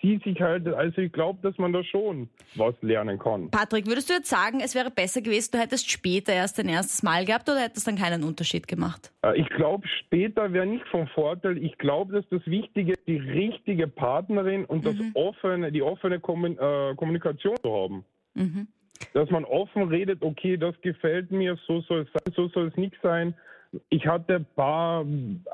sie 0.00 0.20
sich 0.24 0.40
halt, 0.40 0.66
also 0.68 1.00
ich 1.00 1.12
glaube, 1.12 1.38
dass 1.42 1.56
man 1.58 1.72
da 1.72 1.82
schon 1.84 2.28
was 2.54 2.74
lernen 2.82 3.18
kann. 3.18 3.50
Patrick, 3.50 3.86
würdest 3.86 4.08
du 4.10 4.14
jetzt 4.14 4.28
sagen, 4.28 4.60
es 4.60 4.74
wäre 4.74 4.90
besser 4.90 5.20
gewesen, 5.20 5.50
du 5.52 5.58
hättest 5.58 5.90
später 5.90 6.32
erst 6.32 6.58
dein 6.58 6.68
erstes 6.68 7.02
Mal 7.02 7.24
gehabt 7.24 7.48
oder 7.48 7.60
hättest 7.60 7.86
dann 7.86 7.96
keinen 7.96 8.24
Unterschied 8.24 8.68
gemacht? 8.68 9.12
Äh, 9.22 9.40
Ich 9.40 9.48
glaube, 9.50 9.86
später 9.88 10.52
wäre 10.52 10.66
nicht 10.66 10.86
vom 10.88 11.06
Vorteil. 11.08 11.58
Ich 11.58 11.76
glaube, 11.78 12.12
dass 12.12 12.24
das 12.30 12.46
Wichtige 12.46 12.92
ist, 12.92 13.06
die 13.06 13.16
richtige 13.18 13.88
Partnerin 13.88 14.64
und 14.64 14.84
das 14.86 14.96
offene, 15.14 15.72
die 15.72 15.82
offene 15.82 16.16
äh, 16.16 16.94
Kommunikation 16.94 17.56
zu 17.62 17.72
haben. 17.72 18.04
Dass 19.14 19.30
man 19.30 19.44
offen 19.44 19.88
redet, 19.88 20.22
okay, 20.22 20.56
das 20.56 20.80
gefällt 20.80 21.30
mir, 21.30 21.56
so 21.66 21.80
soll 21.82 22.00
es 22.02 22.08
sein, 22.12 22.34
so 22.34 22.48
soll 22.48 22.68
es 22.68 22.76
nicht 22.76 22.96
sein. 23.02 23.34
Ich 23.90 24.06
hatte 24.06 24.36
ein 24.36 24.46
paar, 24.56 25.04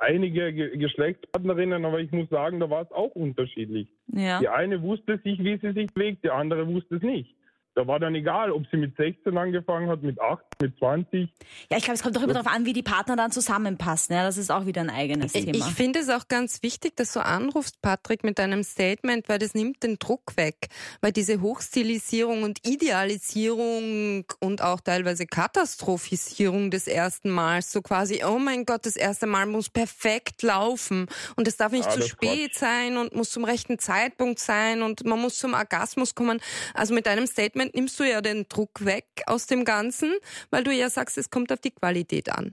einige 0.01 0.53
Ge 0.53 0.77
Geschlechtspartnerinnen, 0.77 1.85
aber 1.85 2.01
ich 2.01 2.13
muss 2.13 2.29
sagen, 2.29 2.61
da 2.61 2.71
war 2.71 2.83
es 2.83 2.93
auch 2.93 3.15
unterschiedlich. 3.15 3.89
Ja. 4.07 4.39
Die 4.39 4.49
eine 4.49 4.83
wusste 4.83 5.19
sich, 5.25 5.39
wie 5.41 5.59
sie 5.59 5.73
sich 5.73 5.93
bewegt, 5.93 6.25
die 6.25 6.31
andere 6.31 6.67
wusste 6.67 6.97
es 6.97 7.03
nicht. 7.03 7.35
Da 7.75 7.87
war 7.89 7.99
dann 7.99 8.15
egal, 8.15 8.53
ob 8.53 8.67
sie 8.69 8.77
mit 8.77 8.97
16 8.97 9.37
angefangen 9.37 9.89
hat, 9.89 10.03
mit 10.03 10.21
8, 10.21 10.45
mit 10.65 10.79
20. 10.79 11.29
Ja, 11.71 11.77
ich 11.77 11.85
glaube, 11.85 11.97
es 11.97 12.03
kommt 12.03 12.17
doch 12.17 12.23
immer 12.23 12.33
darauf 12.33 12.51
an, 12.53 12.65
wie 12.65 12.73
die 12.73 12.83
Partner 12.83 13.17
dann 13.17 13.31
zusammenpassen. 13.31 14.15
Ja, 14.15 14.25
das 14.25 14.37
ist 14.39 14.51
auch 14.51 14.67
wieder 14.67 14.81
ein 14.81 14.91
eigenes 14.91 15.35
Ich, 15.35 15.45
Thema. 15.45 15.59
ich 15.59 15.75
finde 15.75 15.99
es 16.01 16.09
auch 16.09 16.29
ganz 16.29 16.63
wichtig, 16.63 16.97
dass 16.97 17.13
du 17.13 17.25
anrufst, 17.25 17.83
Patrick, 17.83 18.25
mit 18.25 18.39
deinem 18.39 18.65
Statement, 18.65 19.29
weil 19.29 19.39
das 19.39 19.55
nimmt 19.55 19.83
den 19.83 19.99
Druck 19.99 20.37
weg. 20.37 20.69
Weil 21.01 21.13
diese 21.13 21.41
Hochstilisierung 21.41 22.43
und 22.43 22.67
Idealisierung 22.67 24.25
und 24.41 24.63
auch 24.63 24.81
teilweise 24.81 25.27
Katastrophisierung 25.27 26.71
des 26.71 26.87
ersten 26.87 27.31
Mals, 27.31 27.73
so 27.73 27.83
quasi, 27.83 28.23
oh 28.25 28.39
mein 28.39 28.65
Gott, 28.65 28.87
das 28.87 28.97
erste 28.97 29.27
Mal 29.27 29.47
muss 29.47 29.69
perfekt 29.69 30.43
laufen 30.43 31.07
und 31.37 31.47
es 31.49 31.57
darf 31.57 31.73
nicht 31.73 31.85
zu 31.85 31.97
Alles 31.99 32.09
spät 32.09 32.53
Quatsch. 32.53 32.61
sein 32.61 32.97
und 32.97 33.15
muss 33.15 33.31
zum 33.31 33.45
rechten 33.45 33.79
Zeitpunkt 33.79 34.39
sein 34.39 34.83
und 34.83 35.05
man 35.05 35.21
muss 35.21 35.39
zum 35.39 35.55
Orgasmus 35.55 36.15
kommen. 36.15 36.41
Also 36.73 36.95
mit 36.95 37.07
deinem 37.07 37.27
Statement 37.27 37.75
nimmst 37.75 37.99
du 38.01 38.05
ja 38.05 38.21
den 38.21 38.47
Druck 38.49 38.85
weg 38.85 39.05
aus 39.27 39.47
dem 39.47 39.65
Ganzen, 39.65 40.13
weil 40.55 40.65
du 40.65 40.73
ja 40.73 40.89
sagst, 40.89 41.19
es 41.19 41.31
kommt 41.31 41.53
auf 41.53 41.59
die 41.59 41.73
Qualität 41.73 42.31
an. 42.31 42.53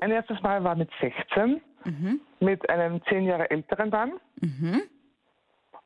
Mein 0.00 0.10
erstes 0.10 0.40
Mal 0.42 0.64
war 0.64 0.74
mit 0.74 0.90
16 1.00 1.60
mit 2.40 2.68
einem 2.70 3.02
zehn 3.04 3.24
Jahre 3.24 3.50
älteren 3.50 3.90
Mann. 3.90 4.12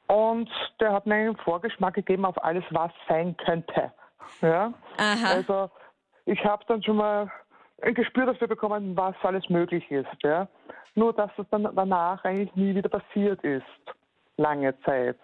Und 0.07 0.49
der 0.81 0.93
hat 0.93 1.07
mir 1.07 1.17
einen 1.17 1.37
Vorgeschmack 1.37 1.95
gegeben 1.95 2.25
auf 2.25 2.43
alles, 2.43 2.65
was 2.71 2.93
sein 3.09 3.37
könnte. 3.37 3.93
Ja? 4.41 4.73
Aha. 4.97 5.35
Also 5.35 5.71
ich 6.25 6.43
habe 6.45 6.65
dann 6.69 6.83
schon 6.83 6.97
mal 6.97 7.31
ein 7.83 7.95
Gespür 7.95 8.27
dafür 8.27 8.49
bekommen, 8.49 8.97
was 8.97 9.15
alles 9.23 9.49
möglich 9.49 9.91
ist. 9.91 10.09
Ja? 10.23 10.49
Nur, 10.95 11.13
dass 11.13 11.31
es 11.37 11.47
dann 11.51 11.69
danach 11.75 12.25
eigentlich 12.25 12.55
nie 12.55 12.75
wieder 12.75 12.89
passiert 12.89 13.43
ist. 13.43 13.65
Lange 14.37 14.79
Zeit. 14.83 15.17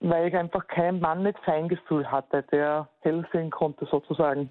Weil 0.00 0.28
ich 0.28 0.34
einfach 0.34 0.66
keinen 0.66 1.00
Mann 1.00 1.22
mit 1.22 1.38
Feingefühl 1.40 2.10
hatte, 2.10 2.42
der 2.50 2.88
hell 3.00 3.26
sehen 3.32 3.50
konnte 3.50 3.86
sozusagen. 3.86 4.50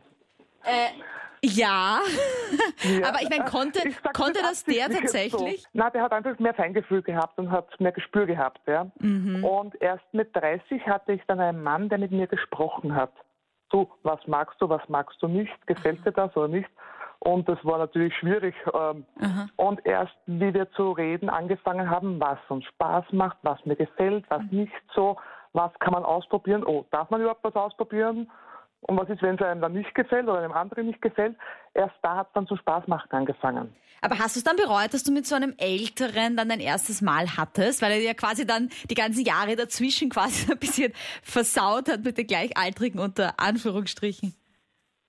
Ja, 1.44 2.00
Ja. 2.84 3.08
aber 3.08 3.22
ich 3.22 3.30
meine, 3.30 3.46
konnte, 3.46 3.88
Ich 3.88 3.96
sag 4.04 4.14
konnte 4.14 4.40
das 4.42 4.64
der 4.64 4.90
tatsächlich? 4.90 5.62
So. 5.62 5.68
Na, 5.74 5.90
der 5.92 6.02
hat 6.02 6.12
einfach 6.12 6.38
mehr 6.40 6.54
Feingefühl 6.56 7.02
gehabt 7.04 7.38
und 7.38 7.52
hat 7.52 7.80
mehr 7.80 7.92
Gespür 7.92 8.26
gehabt, 8.26 8.62
ja. 8.68 8.88
Mhm. 9.00 9.44
Und 9.44 9.80
erst 9.82 10.04
mit 10.12 10.36
30 10.36 10.86
hatte 10.88 11.14
ich 11.14 11.22
dann 11.28 11.40
einen 11.40 11.62
Mann, 11.62 11.90
der 11.90 12.00
mit 12.00 12.12
mir 12.12 12.28
gesprochen 12.28 12.96
hat. 12.96 13.12
Du, 13.70 13.88
was 14.04 14.20
magst 14.28 14.60
du, 14.62 14.70
was 14.70 14.82
magst 14.90 15.22
du 15.22 15.28
nicht? 15.28 15.52
Gefällt 15.68 16.04
dir 16.06 16.12
das 16.12 16.36
oder 16.36 16.48
nicht? 16.48 16.70
Und 17.20 17.48
das 17.50 17.58
war 17.64 17.78
natürlich 17.80 18.16
schwierig. 18.18 18.56
Ähm, 18.74 19.06
und 19.56 19.86
erst, 19.86 20.14
wie 20.28 20.54
wir 20.54 20.72
zu 20.72 20.92
reden 20.92 21.30
angefangen 21.30 21.90
haben, 21.90 22.20
was 22.20 22.38
uns 22.50 22.66
Spaß 22.66 23.06
macht, 23.12 23.38
was 23.44 23.64
mir 23.66 23.76
gefällt, 23.76 24.26
was 24.30 24.42
Mhm. 24.44 24.60
nicht 24.62 24.74
so, 24.96 25.18
was 25.54 25.72
kann 25.80 25.94
man 25.94 26.04
ausprobieren, 26.06 26.64
oh, 26.66 26.86
darf 26.92 27.10
man 27.10 27.22
überhaupt 27.22 27.44
was 27.44 27.56
ausprobieren? 27.56 28.30
Und 28.82 29.00
was 29.00 29.10
ist, 29.10 29.22
wenn 29.22 29.36
es 29.36 29.42
einem 29.42 29.62
dann 29.62 29.74
nicht 29.74 29.96
gefällt 29.96 30.28
oder 30.28 30.40
einem 30.40 30.52
anderen 30.52 30.88
nicht 30.88 31.02
gefällt? 31.02 31.36
Erst 31.74 31.96
da 32.02 32.18
hat 32.18 32.28
es 32.28 32.34
dann 32.34 32.48
zum 32.48 32.58
Spaß 32.58 32.88
machen 32.88 33.12
angefangen. 33.12 33.76
Aber 34.02 34.20
hast 34.20 34.36
du 34.36 34.40
es 34.40 34.44
dann 34.44 34.56
bereut, 34.56 34.94
dass 34.94 35.04
du 35.04 35.12
mit 35.12 35.26
so 35.26 35.36
einem 35.36 35.56
Älteren 35.58 36.38
dann 36.38 36.50
dein 36.50 36.60
erstes 36.60 37.02
Mal 37.02 37.38
hattest? 37.38 37.82
Weil 37.82 37.94
er 37.94 38.00
ja 38.00 38.14
quasi 38.14 38.46
dann 38.46 38.70
die 38.90 38.96
ganzen 38.96 39.26
Jahre 39.26 39.56
dazwischen 39.56 40.10
quasi 40.10 40.52
ein 40.52 40.60
bisschen 40.60 40.94
versaut 41.24 41.90
hat 41.90 42.04
mit 42.04 42.18
den 42.18 42.28
Gleichaltrigen 42.28 43.00
unter 43.00 43.34
Anführungsstrichen. 43.38 44.36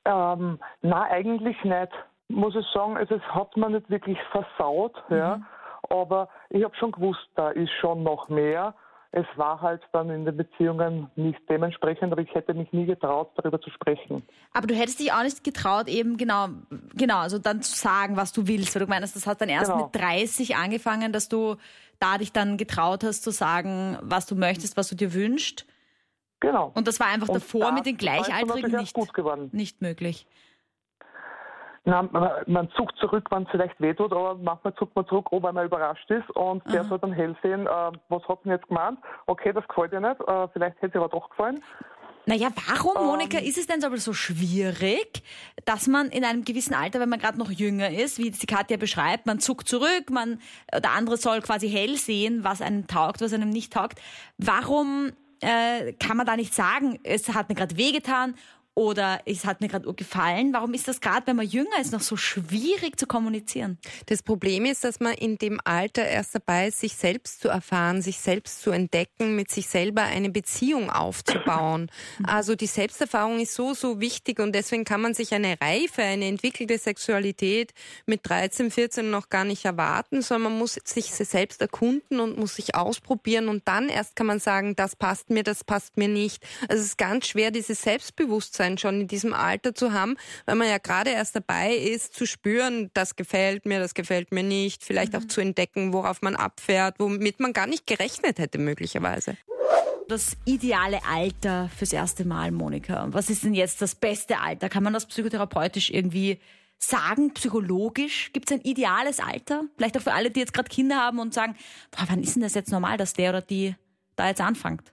Ähm, 0.07 0.59
na, 0.83 1.03
eigentlich 1.11 1.63
nicht, 1.65 1.93
muss 2.29 2.55
ich 2.55 2.67
sagen. 2.73 2.97
Es 2.97 3.11
hat 3.11 3.57
mir 3.57 3.69
nicht 3.69 3.91
wirklich 3.91 4.19
versaut, 4.31 4.95
ja. 5.11 5.41
Aber 5.91 6.29
ich 6.49 6.65
habe 6.65 6.75
schon 6.77 6.93
gewusst, 6.93 7.29
da 7.35 7.51
ist 7.51 7.71
schon 7.81 8.03
noch 8.03 8.29
mehr. 8.29 8.75
Es 9.19 9.25
war 9.37 9.63
halt 9.63 9.81
dann 9.93 10.11
in 10.11 10.27
den 10.27 10.37
Beziehungen 10.37 11.11
nicht 11.17 11.39
dementsprechend, 11.49 12.13
aber 12.13 12.21
ich 12.21 12.35
hätte 12.35 12.53
mich 12.53 12.71
nie 12.75 12.85
getraut, 12.85 13.31
darüber 13.37 13.59
zu 13.59 13.71
sprechen. 13.71 14.23
Aber 14.53 14.67
du 14.67 14.75
hättest 14.75 15.01
dich 15.01 15.11
auch 15.11 15.23
nicht 15.23 15.43
getraut, 15.43 15.89
eben 15.89 16.19
genau, 16.19 16.49
genau, 16.95 17.21
also 17.21 17.39
dann 17.39 17.63
zu 17.63 17.75
sagen, 17.75 18.19
was 18.19 18.35
du 18.35 18.47
willst. 18.47 18.75
Weil 18.75 18.85
du 18.85 18.89
meinst, 18.91 19.17
das 19.17 19.27
hat 19.27 19.41
dann 19.41 19.49
erst 19.49 19.73
Genau. 19.73 19.85
mit 19.87 19.97
30 19.97 20.57
angefangen, 20.57 21.15
dass 21.15 21.31
du 21.31 21.57
da 21.99 22.19
dich 22.19 22.33
dann 22.33 22.59
getraut 22.59 23.05
hast 23.05 23.23
zu 23.23 23.31
sagen, 23.31 23.97
was 24.03 24.27
du 24.27 24.35
möchtest, 24.35 24.77
was 24.77 24.89
du 24.89 24.95
dir 24.95 25.15
wünschst. 25.15 25.65
Genau. 26.41 26.71
Und 26.75 26.87
das 26.87 27.01
war 27.01 27.07
einfach 27.07 27.29
Und 27.29 27.37
davor 27.37 27.61
da 27.63 27.73
mit 27.73 27.87
den 27.87 27.97
Gleichaltrigen 27.97 28.77
nicht, 28.77 28.97
nicht 29.55 29.81
möglich. 29.81 30.27
Na, 31.89 32.03
man, 32.03 32.31
man 32.49 32.69
zuckt 32.73 32.99
zurück, 32.99 33.29
wenn 33.31 33.45
es 33.45 33.49
vielleicht 33.51 33.81
wehtut, 33.81 34.13
aber 34.13 34.35
manchmal 34.35 34.75
zuckt 34.75 34.97
man 34.97 35.07
zurück, 35.07 35.29
oh, 35.31 35.41
weil 35.41 35.53
man 35.53 35.67
überrascht 35.67 36.11
ist 36.11 36.29
und 36.33 36.61
der 36.73 36.83
soll 36.83 36.99
dann 36.99 37.13
hell 37.13 37.37
sehen, 37.45 37.67
äh, 37.67 37.93
was 38.09 38.27
hat 38.27 38.45
denn 38.45 38.51
jetzt 38.51 38.67
gemeint? 38.67 38.99
Okay, 39.27 39.53
das 39.53 39.67
gefällt 39.69 39.93
dir 39.93 40.01
nicht, 40.01 40.21
äh, 40.21 40.49
vielleicht 40.53 40.83
hätte 40.83 40.99
es 40.99 41.05
aber 41.05 41.09
doch 41.09 41.31
gefallen. 41.31 41.63
Naja, 42.29 42.49
warum, 42.67 42.97
Ähm. 42.97 43.07
Monika, 43.07 43.39
ist 43.39 43.57
es 43.57 43.69
denn 43.69 43.81
so, 43.81 43.95
so 43.95 44.13
schwierig, 44.13 45.23
dass 45.65 45.87
man 45.87 46.09
in 46.09 46.25
einem 46.25 46.45
gewissen 46.45 46.75
Alter, 46.75 46.99
wenn 46.99 47.09
man 47.09 47.21
gerade 47.21 47.39
noch 47.39 47.53
jünger 47.53 47.89
ist, 47.89 48.19
wie 48.19 48.33
die 48.33 48.47
Katja 48.47 48.79
beschreibt, 48.79 49.27
man 49.27 49.39
zuckt 49.39 49.69
zurück, 49.69 50.11
man, 50.11 50.41
der 50.73 50.91
andere 50.91 51.17
soll 51.19 51.41
quasi 51.41 51.71
hell 51.71 51.95
sehen, 51.95 52.43
was 52.43 52.63
einem 52.63 52.89
taugt, 52.89 53.21
was 53.21 53.33
einem 53.33 53.51
nicht 53.51 53.73
taugt. 53.73 54.01
Warum 54.39 55.13
äh, 55.41 55.93
kann 55.93 56.17
man 56.17 56.27
da 56.27 56.35
nicht 56.35 56.53
sagen, 56.53 56.99
es 57.05 57.33
hat 57.33 57.49
mir 57.49 57.55
gerade 57.55 57.77
wehgetan 57.77 58.35
oder 58.77 59.21
es 59.25 59.47
hat 59.47 59.63
mir 59.63 59.69
gerade 59.69 59.91
gefallen? 59.95 60.53
Warum 60.53 60.75
ist 60.75 60.87
das 60.87 61.01
gerade, 61.01 61.27
wenn 61.27 61.37
man 61.37 61.47
jünger 61.47 61.81
ist, 61.81 61.93
noch 61.93 62.03
so 62.03 62.19
schwierig 62.19 63.01
zu 63.01 63.07
kommunizieren? 63.07 63.79
Das 64.05 64.23
Problem 64.23 64.67
ist, 64.67 64.85
dass 64.85 65.01
man 65.01 65.15
in 65.15 65.39
dem 65.39 65.59
Alter 65.65 66.07
erst 66.07 66.35
dabei 66.35 66.69
ist, 66.69 66.81
sich 66.81 66.95
selbst 66.95 67.41
zu 67.41 67.49
erfahren, 67.49 68.03
sich 68.03 68.19
selbst 68.19 68.61
zu 68.61 68.73
entdecken, 68.73 69.35
mit 69.35 69.51
sich 69.51 69.67
selber 69.67 70.03
eine 70.03 70.29
Beziehung 70.29 70.91
aufzubauen. 70.91 71.91
Also 72.23 72.55
die 72.55 72.67
Selbsterfahrung 72.67 73.41
ist 73.41 73.55
so, 73.55 73.73
so 73.73 73.99
wichtig 73.99 74.41
und 74.41 74.55
deswegen 74.55 74.85
kann 74.85 75.01
man 75.01 75.15
sich 75.15 75.33
eine 75.33 75.59
reife, 75.59 76.03
eine 76.03 76.27
entwickelte 76.27 76.77
Sexualität 76.77 77.73
mit 78.05 78.29
13, 78.29 78.71
14 78.71 79.11
noch 79.11 79.31
gar 79.31 79.47
nicht 79.47 79.65
erwarten, 79.65 80.21
sondern 80.21 80.53
man 80.53 80.59
muss 80.59 80.79
sich 80.85 81.07
selbst 81.07 81.63
erkunden 81.63 82.21
und 82.21 82.37
muss 82.37 82.57
sich 82.57 82.75
ausprobieren 82.75 83.49
und 83.49 83.67
dann 83.67 83.89
erst 83.89 84.17
kann 84.17 84.27
man 84.27 84.39
sagen, 84.39 84.77
das 84.77 84.97
passt 84.97 85.31
mir, 85.31 85.45
das 85.45 85.65
passt 85.65 85.97
mir 85.97 86.09
nicht. 86.09 86.43
Also 86.69 86.83
es 86.83 86.89
ist 86.89 86.99
ganz 86.99 87.29
schwer, 87.29 87.51
dieses 87.51 87.81
Selbstbewusstsein 87.81 88.66
schon 88.79 89.03
in 89.03 89.09
diesem 89.09 89.33
Alter 89.33 89.75
zu 89.75 89.93
haben, 89.93 90.17
weil 90.45 90.57
man 90.57 90.69
ja 90.69 90.79
gerade 90.79 91.11
erst 91.11 91.37
dabei 91.37 91.75
ist, 91.75 92.15
zu 92.15 92.27
spüren, 92.27 92.91
das 92.95 93.17
gefällt 93.17 93.67
mir, 93.67 93.79
das 93.79 93.95
gefällt 93.95 94.33
mir 94.33 94.43
nicht, 94.43 94.85
vielleicht 94.85 95.15
auch 95.17 95.25
zu 95.25 95.41
entdecken, 95.41 95.93
worauf 95.93 96.23
man 96.23 96.37
abfährt, 96.37 96.97
womit 96.99 97.41
man 97.41 97.53
gar 97.53 97.67
nicht 97.67 97.87
gerechnet 97.87 98.39
hätte 98.39 98.59
möglicherweise. 98.59 99.37
Das 100.09 100.37
ideale 100.45 101.01
Alter 101.05 101.69
fürs 101.77 101.93
erste 101.93 102.25
Mal, 102.25 102.53
Monika. 102.53 103.09
Was 103.11 103.31
ist 103.31 103.43
denn 103.43 103.55
jetzt 103.55 103.83
das 103.83 103.95
beste 103.95 104.39
Alter? 104.41 104.69
Kann 104.69 104.85
man 104.85 104.93
das 104.93 105.07
psychotherapeutisch 105.07 105.91
irgendwie 105.91 106.39
sagen, 106.79 107.35
psychologisch? 107.35 108.31
Gibt 108.33 108.51
es 108.51 108.57
ein 108.57 108.63
ideales 108.63 109.19
Alter? 109.19 109.65
Vielleicht 109.77 109.97
auch 109.97 110.03
für 110.03 110.13
alle, 110.13 110.31
die 110.31 110.41
jetzt 110.41 110.53
gerade 110.53 110.69
Kinder 110.69 110.97
haben 110.97 111.19
und 111.19 111.35
sagen, 111.35 111.57
boah, 111.91 112.05
wann 112.09 112.23
ist 112.23 112.37
denn 112.37 112.43
das 112.43 112.55
jetzt 112.55 112.71
normal, 112.71 112.97
dass 112.99 113.15
der 113.15 113.31
oder 113.31 113.43
die 113.43 113.75
da 114.15 114.29
jetzt 114.29 114.41
anfängt? 114.41 114.93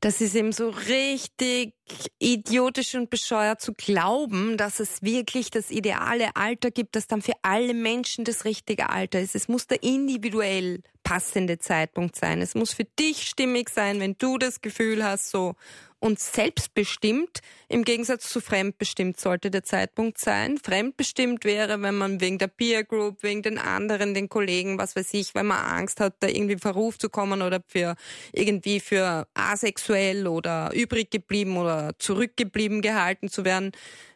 Das 0.00 0.20
ist 0.20 0.34
eben 0.34 0.52
so 0.52 0.68
richtig 0.68 1.74
idiotisch 2.18 2.94
und 2.94 3.10
bescheuert 3.10 3.60
zu 3.60 3.72
glauben, 3.74 4.56
dass 4.56 4.80
es 4.80 5.02
wirklich 5.02 5.50
das 5.50 5.70
ideale 5.70 6.36
Alter 6.36 6.70
gibt, 6.70 6.96
das 6.96 7.06
dann 7.06 7.22
für 7.22 7.34
alle 7.42 7.74
Menschen 7.74 8.24
das 8.24 8.44
richtige 8.44 8.90
Alter 8.90 9.20
ist. 9.20 9.34
Es 9.34 9.48
muss 9.48 9.66
der 9.66 9.82
individuell 9.82 10.82
passende 11.02 11.58
Zeitpunkt 11.58 12.16
sein. 12.16 12.42
Es 12.42 12.54
muss 12.54 12.72
für 12.72 12.84
dich 12.84 13.28
stimmig 13.28 13.70
sein, 13.70 14.00
wenn 14.00 14.16
du 14.18 14.38
das 14.38 14.60
Gefühl 14.60 15.04
hast, 15.04 15.30
so. 15.30 15.54
Und 16.00 16.20
selbstbestimmt, 16.20 17.40
im 17.68 17.84
Gegensatz 17.84 18.28
zu 18.28 18.40
fremdbestimmt, 18.40 19.18
sollte 19.18 19.50
der 19.50 19.64
Zeitpunkt 19.64 20.18
sein. 20.18 20.56
Fremdbestimmt 20.56 21.44
wäre, 21.44 21.82
wenn 21.82 21.96
man 21.96 22.20
wegen 22.20 22.38
der 22.38 22.46
Peer 22.46 22.84
Group, 22.84 23.24
wegen 23.24 23.42
den 23.42 23.58
anderen, 23.58 24.14
den 24.14 24.28
Kollegen, 24.28 24.78
was 24.78 24.94
weiß 24.94 25.12
ich, 25.14 25.34
wenn 25.34 25.46
man 25.46 25.58
Angst 25.58 25.98
hat, 25.98 26.14
da 26.20 26.28
irgendwie 26.28 26.56
verruf 26.56 26.98
zu 26.98 27.08
kommen 27.08 27.42
oder 27.42 27.60
für 27.66 27.96
irgendwie 28.32 28.78
für 28.78 29.26
asexuell 29.34 30.28
oder 30.28 30.70
übrig 30.72 31.10
geblieben 31.10 31.56
oder 31.56 31.92
zurückgeblieben 31.98 32.80
gehalten 32.80 33.28
zu 33.28 33.44
werden. 33.44 33.72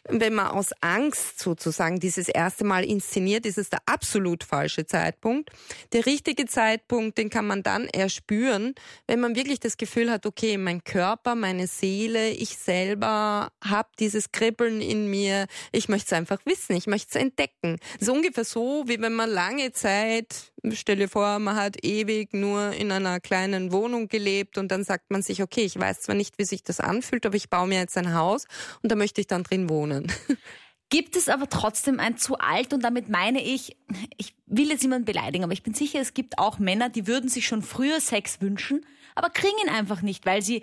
Wenn 0.09 0.35
man 0.35 0.49
aus 0.49 0.71
Angst 0.81 1.39
sozusagen 1.39 2.01
dieses 2.01 2.29
erste 2.29 2.65
Mal 2.65 2.85
inszeniert, 2.85 3.47
ist 3.47 3.59
es 3.59 3.71
der 3.71 3.81
absolut 3.87 4.43
falsche 4.43 4.85
Zeitpunkt. 4.85 5.51
Der 5.93 6.07
richtige 6.07 6.47
Zeitpunkt, 6.47 7.19
den 7.19 7.31
kann 7.31 7.47
man 7.47 7.63
dann 7.63 7.87
erspüren, 7.87 8.75
wenn 9.07 9.21
man 9.21 9.37
wirklich 9.37 9.61
das 9.61 9.77
Gefühl 9.77 10.11
hat, 10.11 10.27
okay, 10.27 10.59
mein 10.59 10.83
Körper, 10.83 11.37
meine 11.37 11.69
Seele, 11.69 12.31
ich 12.31 12.59
selber 12.59 13.53
habe 13.63 13.89
dieses 14.01 14.33
Kribbeln 14.33 14.81
in 14.81 15.09
mir. 15.09 15.47
Ich 15.71 15.89
möchte 15.89 16.07
es 16.07 16.13
einfach 16.13 16.41
wissen, 16.47 16.75
ich 16.75 16.89
möchte 16.89 17.11
es 17.11 17.23
entdecken. 17.23 17.77
Das 17.95 18.09
ist 18.09 18.15
ungefähr 18.15 18.45
so, 18.45 18.85
wie 18.87 19.01
wenn 19.01 19.15
man 19.15 19.31
lange 19.31 19.73
Zeit, 19.73 20.53
stell 20.73 20.97
dir 20.97 21.09
vor, 21.09 21.39
man 21.39 21.57
hat 21.57 21.85
ewig 21.85 22.33
nur 22.35 22.73
in 22.73 22.91
einer 22.91 23.21
kleinen 23.21 23.71
Wohnung 23.71 24.09
gelebt 24.09 24.59
und 24.59 24.69
dann 24.73 24.83
sagt 24.85 25.11
man 25.11 25.23
sich, 25.23 25.43
okay, 25.43 25.65
ich 25.65 25.79
weiß 25.79 26.03
zwar 26.03 26.15
nicht, 26.17 26.39
wie 26.39 26.45
sich 26.45 26.63
das 26.63 26.81
anfühlt, 26.81 27.25
aber 27.25 27.37
ich 27.37 27.51
baue 27.51 27.69
mir 27.69 27.79
jetzt 27.79 27.97
ein 27.97 28.15
Haus 28.15 28.47
und 28.83 28.91
da 28.91 28.97
möchte 28.97 29.21
ich 29.21 29.27
dann 29.27 29.45
drin 29.45 29.69
wohnen. 29.69 29.92
Gibt 30.91 31.17
es 31.17 31.31
aber 31.31 31.49
trotzdem 31.49 31.99
ein 32.01 32.19
zu 32.19 32.39
alt 32.39 32.75
und 32.75 32.85
damit 32.85 33.09
meine 33.09 33.43
ich, 33.43 33.77
ich 34.19 34.35
will 34.45 34.69
jetzt 34.69 34.83
niemanden 34.83 35.07
beleidigen, 35.07 35.43
aber 35.43 35.55
ich 35.55 35.63
bin 35.63 35.73
sicher, 35.73 36.01
es 36.01 36.13
gibt 36.13 36.39
auch 36.39 36.59
Männer, 36.59 36.91
die 36.91 37.07
würden 37.07 37.31
sich 37.31 37.47
schon 37.47 37.63
früher 37.63 37.99
Sex 37.99 38.43
wünschen, 38.43 38.85
aber 39.15 39.31
kriegen 39.31 39.57
ihn 39.65 39.71
einfach 39.71 40.03
nicht, 40.03 40.27
weil 40.27 40.43
sie 40.43 40.63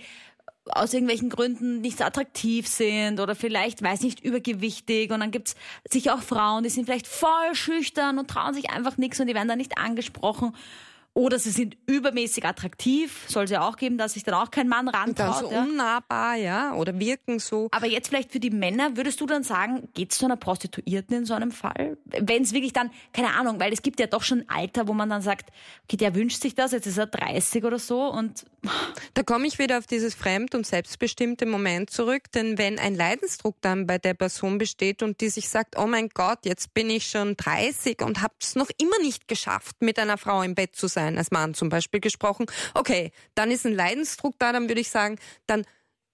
aus 0.71 0.93
irgendwelchen 0.93 1.29
Gründen 1.29 1.81
nicht 1.81 1.98
so 1.98 2.03
attraktiv 2.03 2.67
sind 2.67 3.19
oder 3.19 3.36
vielleicht, 3.36 3.81
weiß 3.81 4.01
nicht, 4.01 4.19
übergewichtig. 4.24 5.12
Und 5.12 5.19
dann 5.21 5.31
gibt's 5.31 5.55
sicher 5.89 6.13
auch 6.15 6.21
Frauen, 6.21 6.63
die 6.63 6.69
sind 6.69 6.86
vielleicht 6.86 7.07
voll 7.07 7.53
schüchtern 7.53 8.19
und 8.19 8.29
trauen 8.29 8.53
sich 8.53 8.69
einfach 8.69 8.98
nichts 8.98 9.19
und 9.19 9.27
die 9.27 9.36
werden 9.36 9.48
dann 9.48 9.57
nicht 9.57 9.77
angesprochen. 9.77 10.55
Oder 11.13 11.39
sie 11.39 11.50
sind 11.50 11.75
übermäßig 11.86 12.46
attraktiv, 12.46 13.25
soll 13.28 13.46
es 13.46 13.51
ja 13.51 13.68
auch 13.68 13.78
geben, 13.78 13.98
dass 13.98 14.13
sich 14.13 14.24
dann 14.24 14.36
auch 14.36 14.51
kein 14.51 14.68
Mann 14.68 14.88
Und 14.88 14.94
dann 14.94 15.01
rantraut. 15.01 15.39
so 15.39 15.51
ja. 15.51 15.63
unnahbar, 15.63 16.36
ja, 16.36 16.74
oder 16.75 16.98
wirken 17.00 17.39
so. 17.39 17.68
Aber 17.72 17.88
jetzt 17.88 18.10
vielleicht 18.10 18.32
für 18.32 18.39
die 18.39 18.51
Männer, 18.51 18.96
würdest 18.96 19.20
du 19.20 19.25
dann 19.25 19.44
sagen, 19.44 19.89
geht's 19.94 20.18
zu 20.18 20.25
einer 20.25 20.38
Prostituierten 20.38 21.18
in 21.18 21.25
so 21.25 21.34
einem 21.34 21.51
Fall? 21.51 21.98
Wenn 22.06 22.44
es 22.44 22.54
wirklich 22.54 22.74
dann, 22.74 22.92
keine 23.12 23.34
Ahnung, 23.34 23.60
weil 23.60 23.74
es 23.74 23.82
gibt 23.82 24.00
ja 24.00 24.08
doch 24.08 24.24
schon 24.24 24.42
ein 24.42 24.50
Alter, 24.50 24.88
wo 24.88 24.94
man 24.94 25.10
dann 25.10 25.22
sagt, 25.22 25.51
okay, 25.84 25.98
der 25.98 26.16
wünscht 26.16 26.42
sich 26.42 26.56
das, 26.56 26.72
jetzt 26.72 26.88
ist 26.88 26.98
er 26.98 27.08
30 27.08 27.63
oder 27.66 27.80
so 27.80 28.04
und 28.04 28.46
Da 29.13 29.24
komme 29.24 29.48
ich 29.48 29.60
wieder 29.60 29.78
auf 29.78 29.88
dieses 29.88 30.16
fremd- 30.16 30.56
und 30.56 30.66
selbstbestimmte 30.66 31.46
Moment 31.46 31.89
zurück, 31.89 32.32
denn 32.34 32.58
wenn 32.58 32.80
ein 32.80 32.96
Leidensdruck 32.96 33.56
dann 33.62 33.88
bei 33.88 33.98
der 33.98 34.13
Person 34.13 34.58
besteht 34.58 35.04
und 35.04 35.22
die 35.22 35.30
sich 35.30 35.50
sagt, 35.50 35.78
oh 35.78 35.88
mein 35.88 36.10
Gott, 36.10 36.39
jetzt 36.46 36.74
bin 36.74 36.89
ich 36.89 37.08
schon 37.10 37.36
30 37.36 38.01
und 38.01 38.22
hab's 38.22 38.56
noch 38.56 38.70
immer 38.78 39.00
nicht 39.01 39.28
geschafft, 39.28 39.78
mit 39.82 40.00
einer 40.00 40.18
Frau 40.18 40.42
im 40.42 40.56
Bett 40.56 40.75
zu 40.75 40.88
sein, 40.88 40.99
sein, 41.00 41.18
als 41.18 41.32
Mann 41.32 41.53
zum 41.53 41.70
Beispiel 41.70 42.00
gesprochen. 42.00 42.46
Okay, 42.74 43.12
dann 43.36 43.51
ist 43.51 43.65
ein 43.65 43.74
Leidensdruck 43.74 44.36
da, 44.39 44.51
dann 44.51 44.68
würde 44.68 44.82
ich 44.82 44.89
sagen, 44.89 45.18
dann 45.48 45.65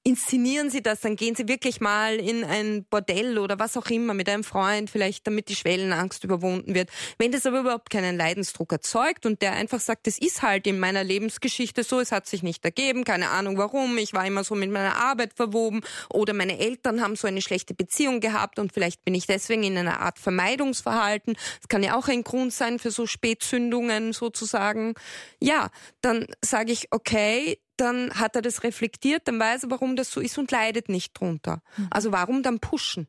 inszenieren 0.08 0.70
Sie 0.70 0.84
das, 0.84 1.02
dann 1.02 1.16
gehen 1.16 1.34
Sie 1.36 1.48
wirklich 1.48 1.82
mal 1.82 2.16
in 2.16 2.44
ein 2.44 2.86
Bordell 2.86 3.40
oder 3.40 3.58
was 3.58 3.76
auch 3.76 3.88
immer 3.88 4.14
mit 4.14 4.30
einem 4.30 4.44
Freund, 4.44 4.90
vielleicht 4.92 5.26
damit 5.26 5.50
die 5.50 5.56
Schwellenangst 5.56 6.24
überwunden 6.24 6.76
wird. 6.76 6.92
Wenn 7.18 7.32
das 7.32 7.48
aber 7.48 7.62
überhaupt 7.62 7.90
keinen 7.90 8.16
Leidensdruck 8.16 8.72
erzeugt 8.72 9.26
und 9.26 9.42
der 9.42 9.54
einfach 9.54 9.80
sagt, 9.80 10.06
das 10.06 10.20
ist 10.20 10.44
halt 10.44 10.68
in 10.68 10.78
meiner 10.78 11.04
Lebensgeschichte 11.04 11.84
so, 11.84 12.00
es 12.00 12.12
hat 12.12 12.28
sich 12.28 12.44
nicht 12.44 12.64
ergeben, 12.64 13.04
keine 13.04 13.32
Ahnung 13.32 13.58
warum, 13.58 13.98
ich 13.98 14.14
war 14.14 14.28
immer 14.28 14.44
so 14.44 14.54
mit 14.54 14.70
meiner 14.70 14.96
Arbeit 14.96 15.34
verwoben 15.34 15.82
oder 16.14 16.34
meine 16.34 16.60
Eltern 16.60 17.02
haben 17.02 17.16
so 17.16 17.28
eine 17.28 17.42
schlechte 17.42 17.74
Beziehung 17.74 18.20
gehabt 18.20 18.60
und 18.60 18.74
vielleicht 18.74 19.04
bin 19.06 19.16
ich 19.16 19.26
deswegen 19.26 19.64
in 19.64 19.76
einer 19.76 20.02
Art 20.02 20.20
Vermeidungsverhalten. 20.20 21.34
Das 21.34 21.68
kann 21.68 21.82
ja 21.82 21.98
auch 21.98 22.08
ein 22.10 22.24
Grund 22.24 22.54
sein 22.54 22.78
für 22.78 22.92
so 22.92 23.08
Spätzündungen 23.08 24.14
sozusagen. 24.14 24.94
Ja, 25.40 25.72
dann 26.02 26.28
sage 26.44 26.72
ich, 26.72 26.90
okay, 26.92 27.58
dann 27.77 28.12
hat 28.13 28.36
er 28.36 28.41
das 28.41 28.63
reflektiert, 28.63 29.27
dann 29.27 29.39
weiß 29.39 29.63
er, 29.63 29.72
warum 29.72 29.96
das 29.96 30.12
so 30.12 30.22
ist 30.22 30.38
und 30.38 30.51
leidet 30.51 30.89
nicht 30.89 31.20
drunter. 31.20 31.62
Mhm. 31.77 31.88
Also 31.91 32.12
warum 32.12 32.44
dann 32.44 32.60
pushen? 32.60 33.08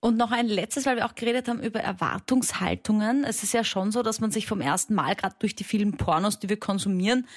Und 0.00 0.16
noch 0.16 0.32
ein 0.32 0.48
letztes, 0.48 0.86
weil 0.86 0.96
wir 0.96 1.04
auch 1.04 1.14
geredet 1.14 1.48
haben 1.48 1.60
über 1.60 1.80
Erwartungshaltungen. 1.80 3.22
Es 3.24 3.42
ist 3.42 3.52
ja 3.52 3.64
schon 3.64 3.92
so, 3.92 4.02
dass 4.02 4.20
man 4.20 4.30
sich 4.30 4.46
vom 4.46 4.62
ersten 4.62 4.94
Mal, 4.94 5.14
gerade 5.14 5.36
durch 5.38 5.54
die 5.54 5.64
vielen 5.64 5.98
Pornos, 5.98 6.38
die 6.38 6.48
wir 6.48 6.58
konsumieren, 6.58 7.28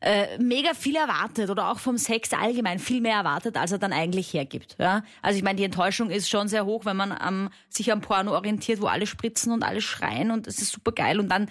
äh, 0.00 0.38
mega 0.38 0.74
viel 0.74 0.96
erwartet 0.96 1.50
oder 1.50 1.70
auch 1.70 1.78
vom 1.78 1.98
Sex 1.98 2.32
allgemein 2.32 2.78
viel 2.78 3.00
mehr 3.00 3.16
erwartet, 3.16 3.56
als 3.56 3.72
er 3.72 3.78
dann 3.78 3.92
eigentlich 3.92 4.32
hergibt. 4.32 4.76
Ja? 4.78 5.02
Also 5.22 5.38
ich 5.38 5.44
meine, 5.44 5.56
die 5.56 5.64
Enttäuschung 5.64 6.10
ist 6.10 6.28
schon 6.28 6.48
sehr 6.48 6.66
hoch, 6.66 6.84
wenn 6.84 6.96
man 6.96 7.12
am, 7.12 7.50
sich 7.68 7.90
am 7.92 8.00
Porno 8.00 8.32
orientiert, 8.32 8.80
wo 8.80 8.86
alle 8.86 9.06
spritzen 9.06 9.52
und 9.52 9.62
alle 9.62 9.80
schreien 9.80 10.30
und 10.30 10.46
es 10.46 10.60
ist 10.60 10.72
super 10.72 10.92
geil 10.92 11.20
und 11.20 11.28
dann 11.28 11.48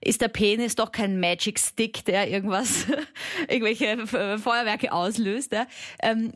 ist 0.00 0.20
der 0.20 0.28
Penis 0.28 0.76
doch 0.76 0.92
kein 0.92 1.18
Magic 1.18 1.58
Stick, 1.58 2.04
der 2.04 2.30
irgendwas, 2.30 2.86
irgendwelche 3.48 4.06
Feuerwerke 4.06 4.92
auslöst. 4.92 5.52
Ja? 5.52 5.66
Ähm, 6.00 6.32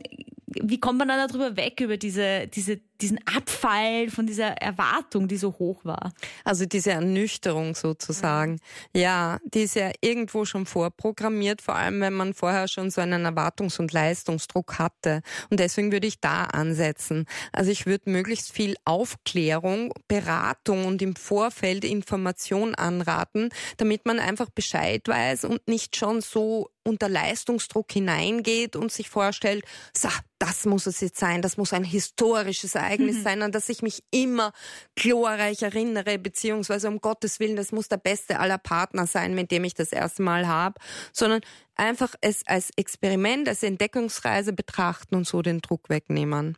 wie 0.61 0.79
kommt 0.79 0.99
man 0.99 1.07
dann 1.07 1.27
darüber 1.27 1.55
weg, 1.57 1.79
über 1.81 1.97
diese, 1.97 2.47
diese, 2.47 2.79
diesen 3.03 3.19
Abfall 3.27 4.09
von 4.09 4.25
dieser 4.25 4.53
Erwartung, 4.53 5.27
die 5.27 5.35
so 5.35 5.53
hoch 5.59 5.83
war? 5.83 6.13
Also 6.45 6.65
diese 6.65 6.91
Ernüchterung 6.91 7.75
sozusagen. 7.75 8.59
Ja, 8.95 9.39
die 9.43 9.63
ist 9.63 9.75
ja 9.75 9.91
irgendwo 9.99 10.45
schon 10.45 10.65
vorprogrammiert, 10.65 11.61
vor 11.61 11.75
allem 11.75 11.99
wenn 11.99 12.13
man 12.13 12.33
vorher 12.33 12.69
schon 12.69 12.89
so 12.89 13.01
einen 13.01 13.25
Erwartungs- 13.25 13.77
und 13.79 13.91
Leistungsdruck 13.91 14.79
hatte. 14.79 15.21
Und 15.49 15.59
deswegen 15.59 15.91
würde 15.91 16.07
ich 16.07 16.21
da 16.21 16.45
ansetzen. 16.45 17.25
Also 17.51 17.71
ich 17.71 17.85
würde 17.85 18.09
möglichst 18.09 18.53
viel 18.53 18.75
Aufklärung, 18.85 19.93
Beratung 20.07 20.85
und 20.85 21.01
im 21.01 21.17
Vorfeld 21.17 21.83
Information 21.83 22.73
anraten, 22.73 23.49
damit 23.77 24.05
man 24.05 24.19
einfach 24.19 24.49
Bescheid 24.49 25.05
weiß 25.05 25.43
und 25.43 25.67
nicht 25.67 25.97
schon 25.97 26.21
so 26.21 26.69
unter 26.83 27.09
Leistungsdruck 27.09 27.91
hineingeht 27.91 28.75
und 28.75 28.91
sich 28.91 29.09
vorstellt, 29.09 29.63
so, 29.95 30.09
das 30.39 30.65
muss 30.65 30.85
es 30.85 30.99
jetzt 30.99 31.17
sein, 31.17 31.41
das 31.41 31.57
muss 31.57 31.73
ein 31.73 31.83
historisches 31.83 32.75
Ereignis 32.93 33.17
mhm. 33.17 33.23
sein, 33.23 33.41
an 33.41 33.51
das 33.51 33.69
ich 33.69 33.81
mich 33.81 34.03
immer 34.11 34.53
glorreich 34.95 35.61
erinnere, 35.61 36.17
beziehungsweise 36.17 36.87
um 36.87 36.99
Gottes 37.01 37.39
Willen, 37.39 37.55
das 37.55 37.71
muss 37.71 37.87
der 37.87 37.97
beste 37.97 38.39
aller 38.39 38.57
Partner 38.57 39.07
sein, 39.07 39.35
mit 39.35 39.51
dem 39.51 39.63
ich 39.63 39.73
das 39.73 39.91
erste 39.91 40.21
Mal 40.21 40.47
habe, 40.47 40.79
sondern 41.11 41.41
einfach 41.75 42.15
es 42.21 42.45
als 42.45 42.69
Experiment, 42.75 43.47
als 43.47 43.63
Entdeckungsreise 43.63 44.53
betrachten 44.53 45.15
und 45.15 45.27
so 45.27 45.41
den 45.41 45.61
Druck 45.61 45.89
wegnehmen. 45.89 46.57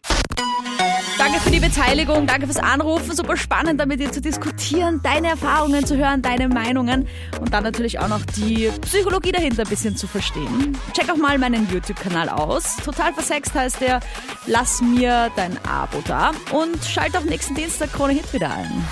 Danke 1.18 1.40
für 1.40 1.50
die 1.50 1.62
Beteiligung, 1.62 2.28
danke 2.28 2.46
fürs 2.46 2.58
Anrufen. 2.58 3.16
Super 3.16 3.38
spannend, 3.38 3.80
da 3.80 3.86
mit 3.86 4.00
dir 4.02 4.12
zu 4.12 4.20
diskutieren, 4.20 5.00
deine 5.02 5.30
Erfahrungen 5.30 5.86
zu 5.86 5.96
hören, 5.96 6.22
deine 6.22 6.50
Meinungen 6.50 7.08
und 7.40 7.54
dann 7.54 7.64
natürlich 7.64 8.00
auch 8.00 8.10
noch 8.10 8.26
die 8.26 8.70
Psychologie 8.82 9.32
dahinter 9.32 9.64
ein 9.64 9.70
bisschen 9.70 9.96
zu 9.96 10.08
verstehen. 10.08 10.78
Check 10.94 11.10
auch 11.10 11.18
mal 11.18 11.38
meinen 11.38 11.68
YouTube-Kanal 11.72 12.28
aus. 12.30 12.76
Total 12.84 13.14
versext 13.14 13.54
heißt 13.54 13.80
der. 13.82 14.02
Lass 14.46 14.82
mir 14.82 15.32
dein 15.36 15.58
Abo 15.66 16.04
da 16.06 16.32
und 16.52 16.84
schalt 16.84 17.16
auch 17.16 17.24
nächsten 17.24 17.56
Dienstag 17.56 17.94
Krone 17.94 18.14
Hit 18.14 18.34
wieder 18.34 18.52
ein. 18.52 18.86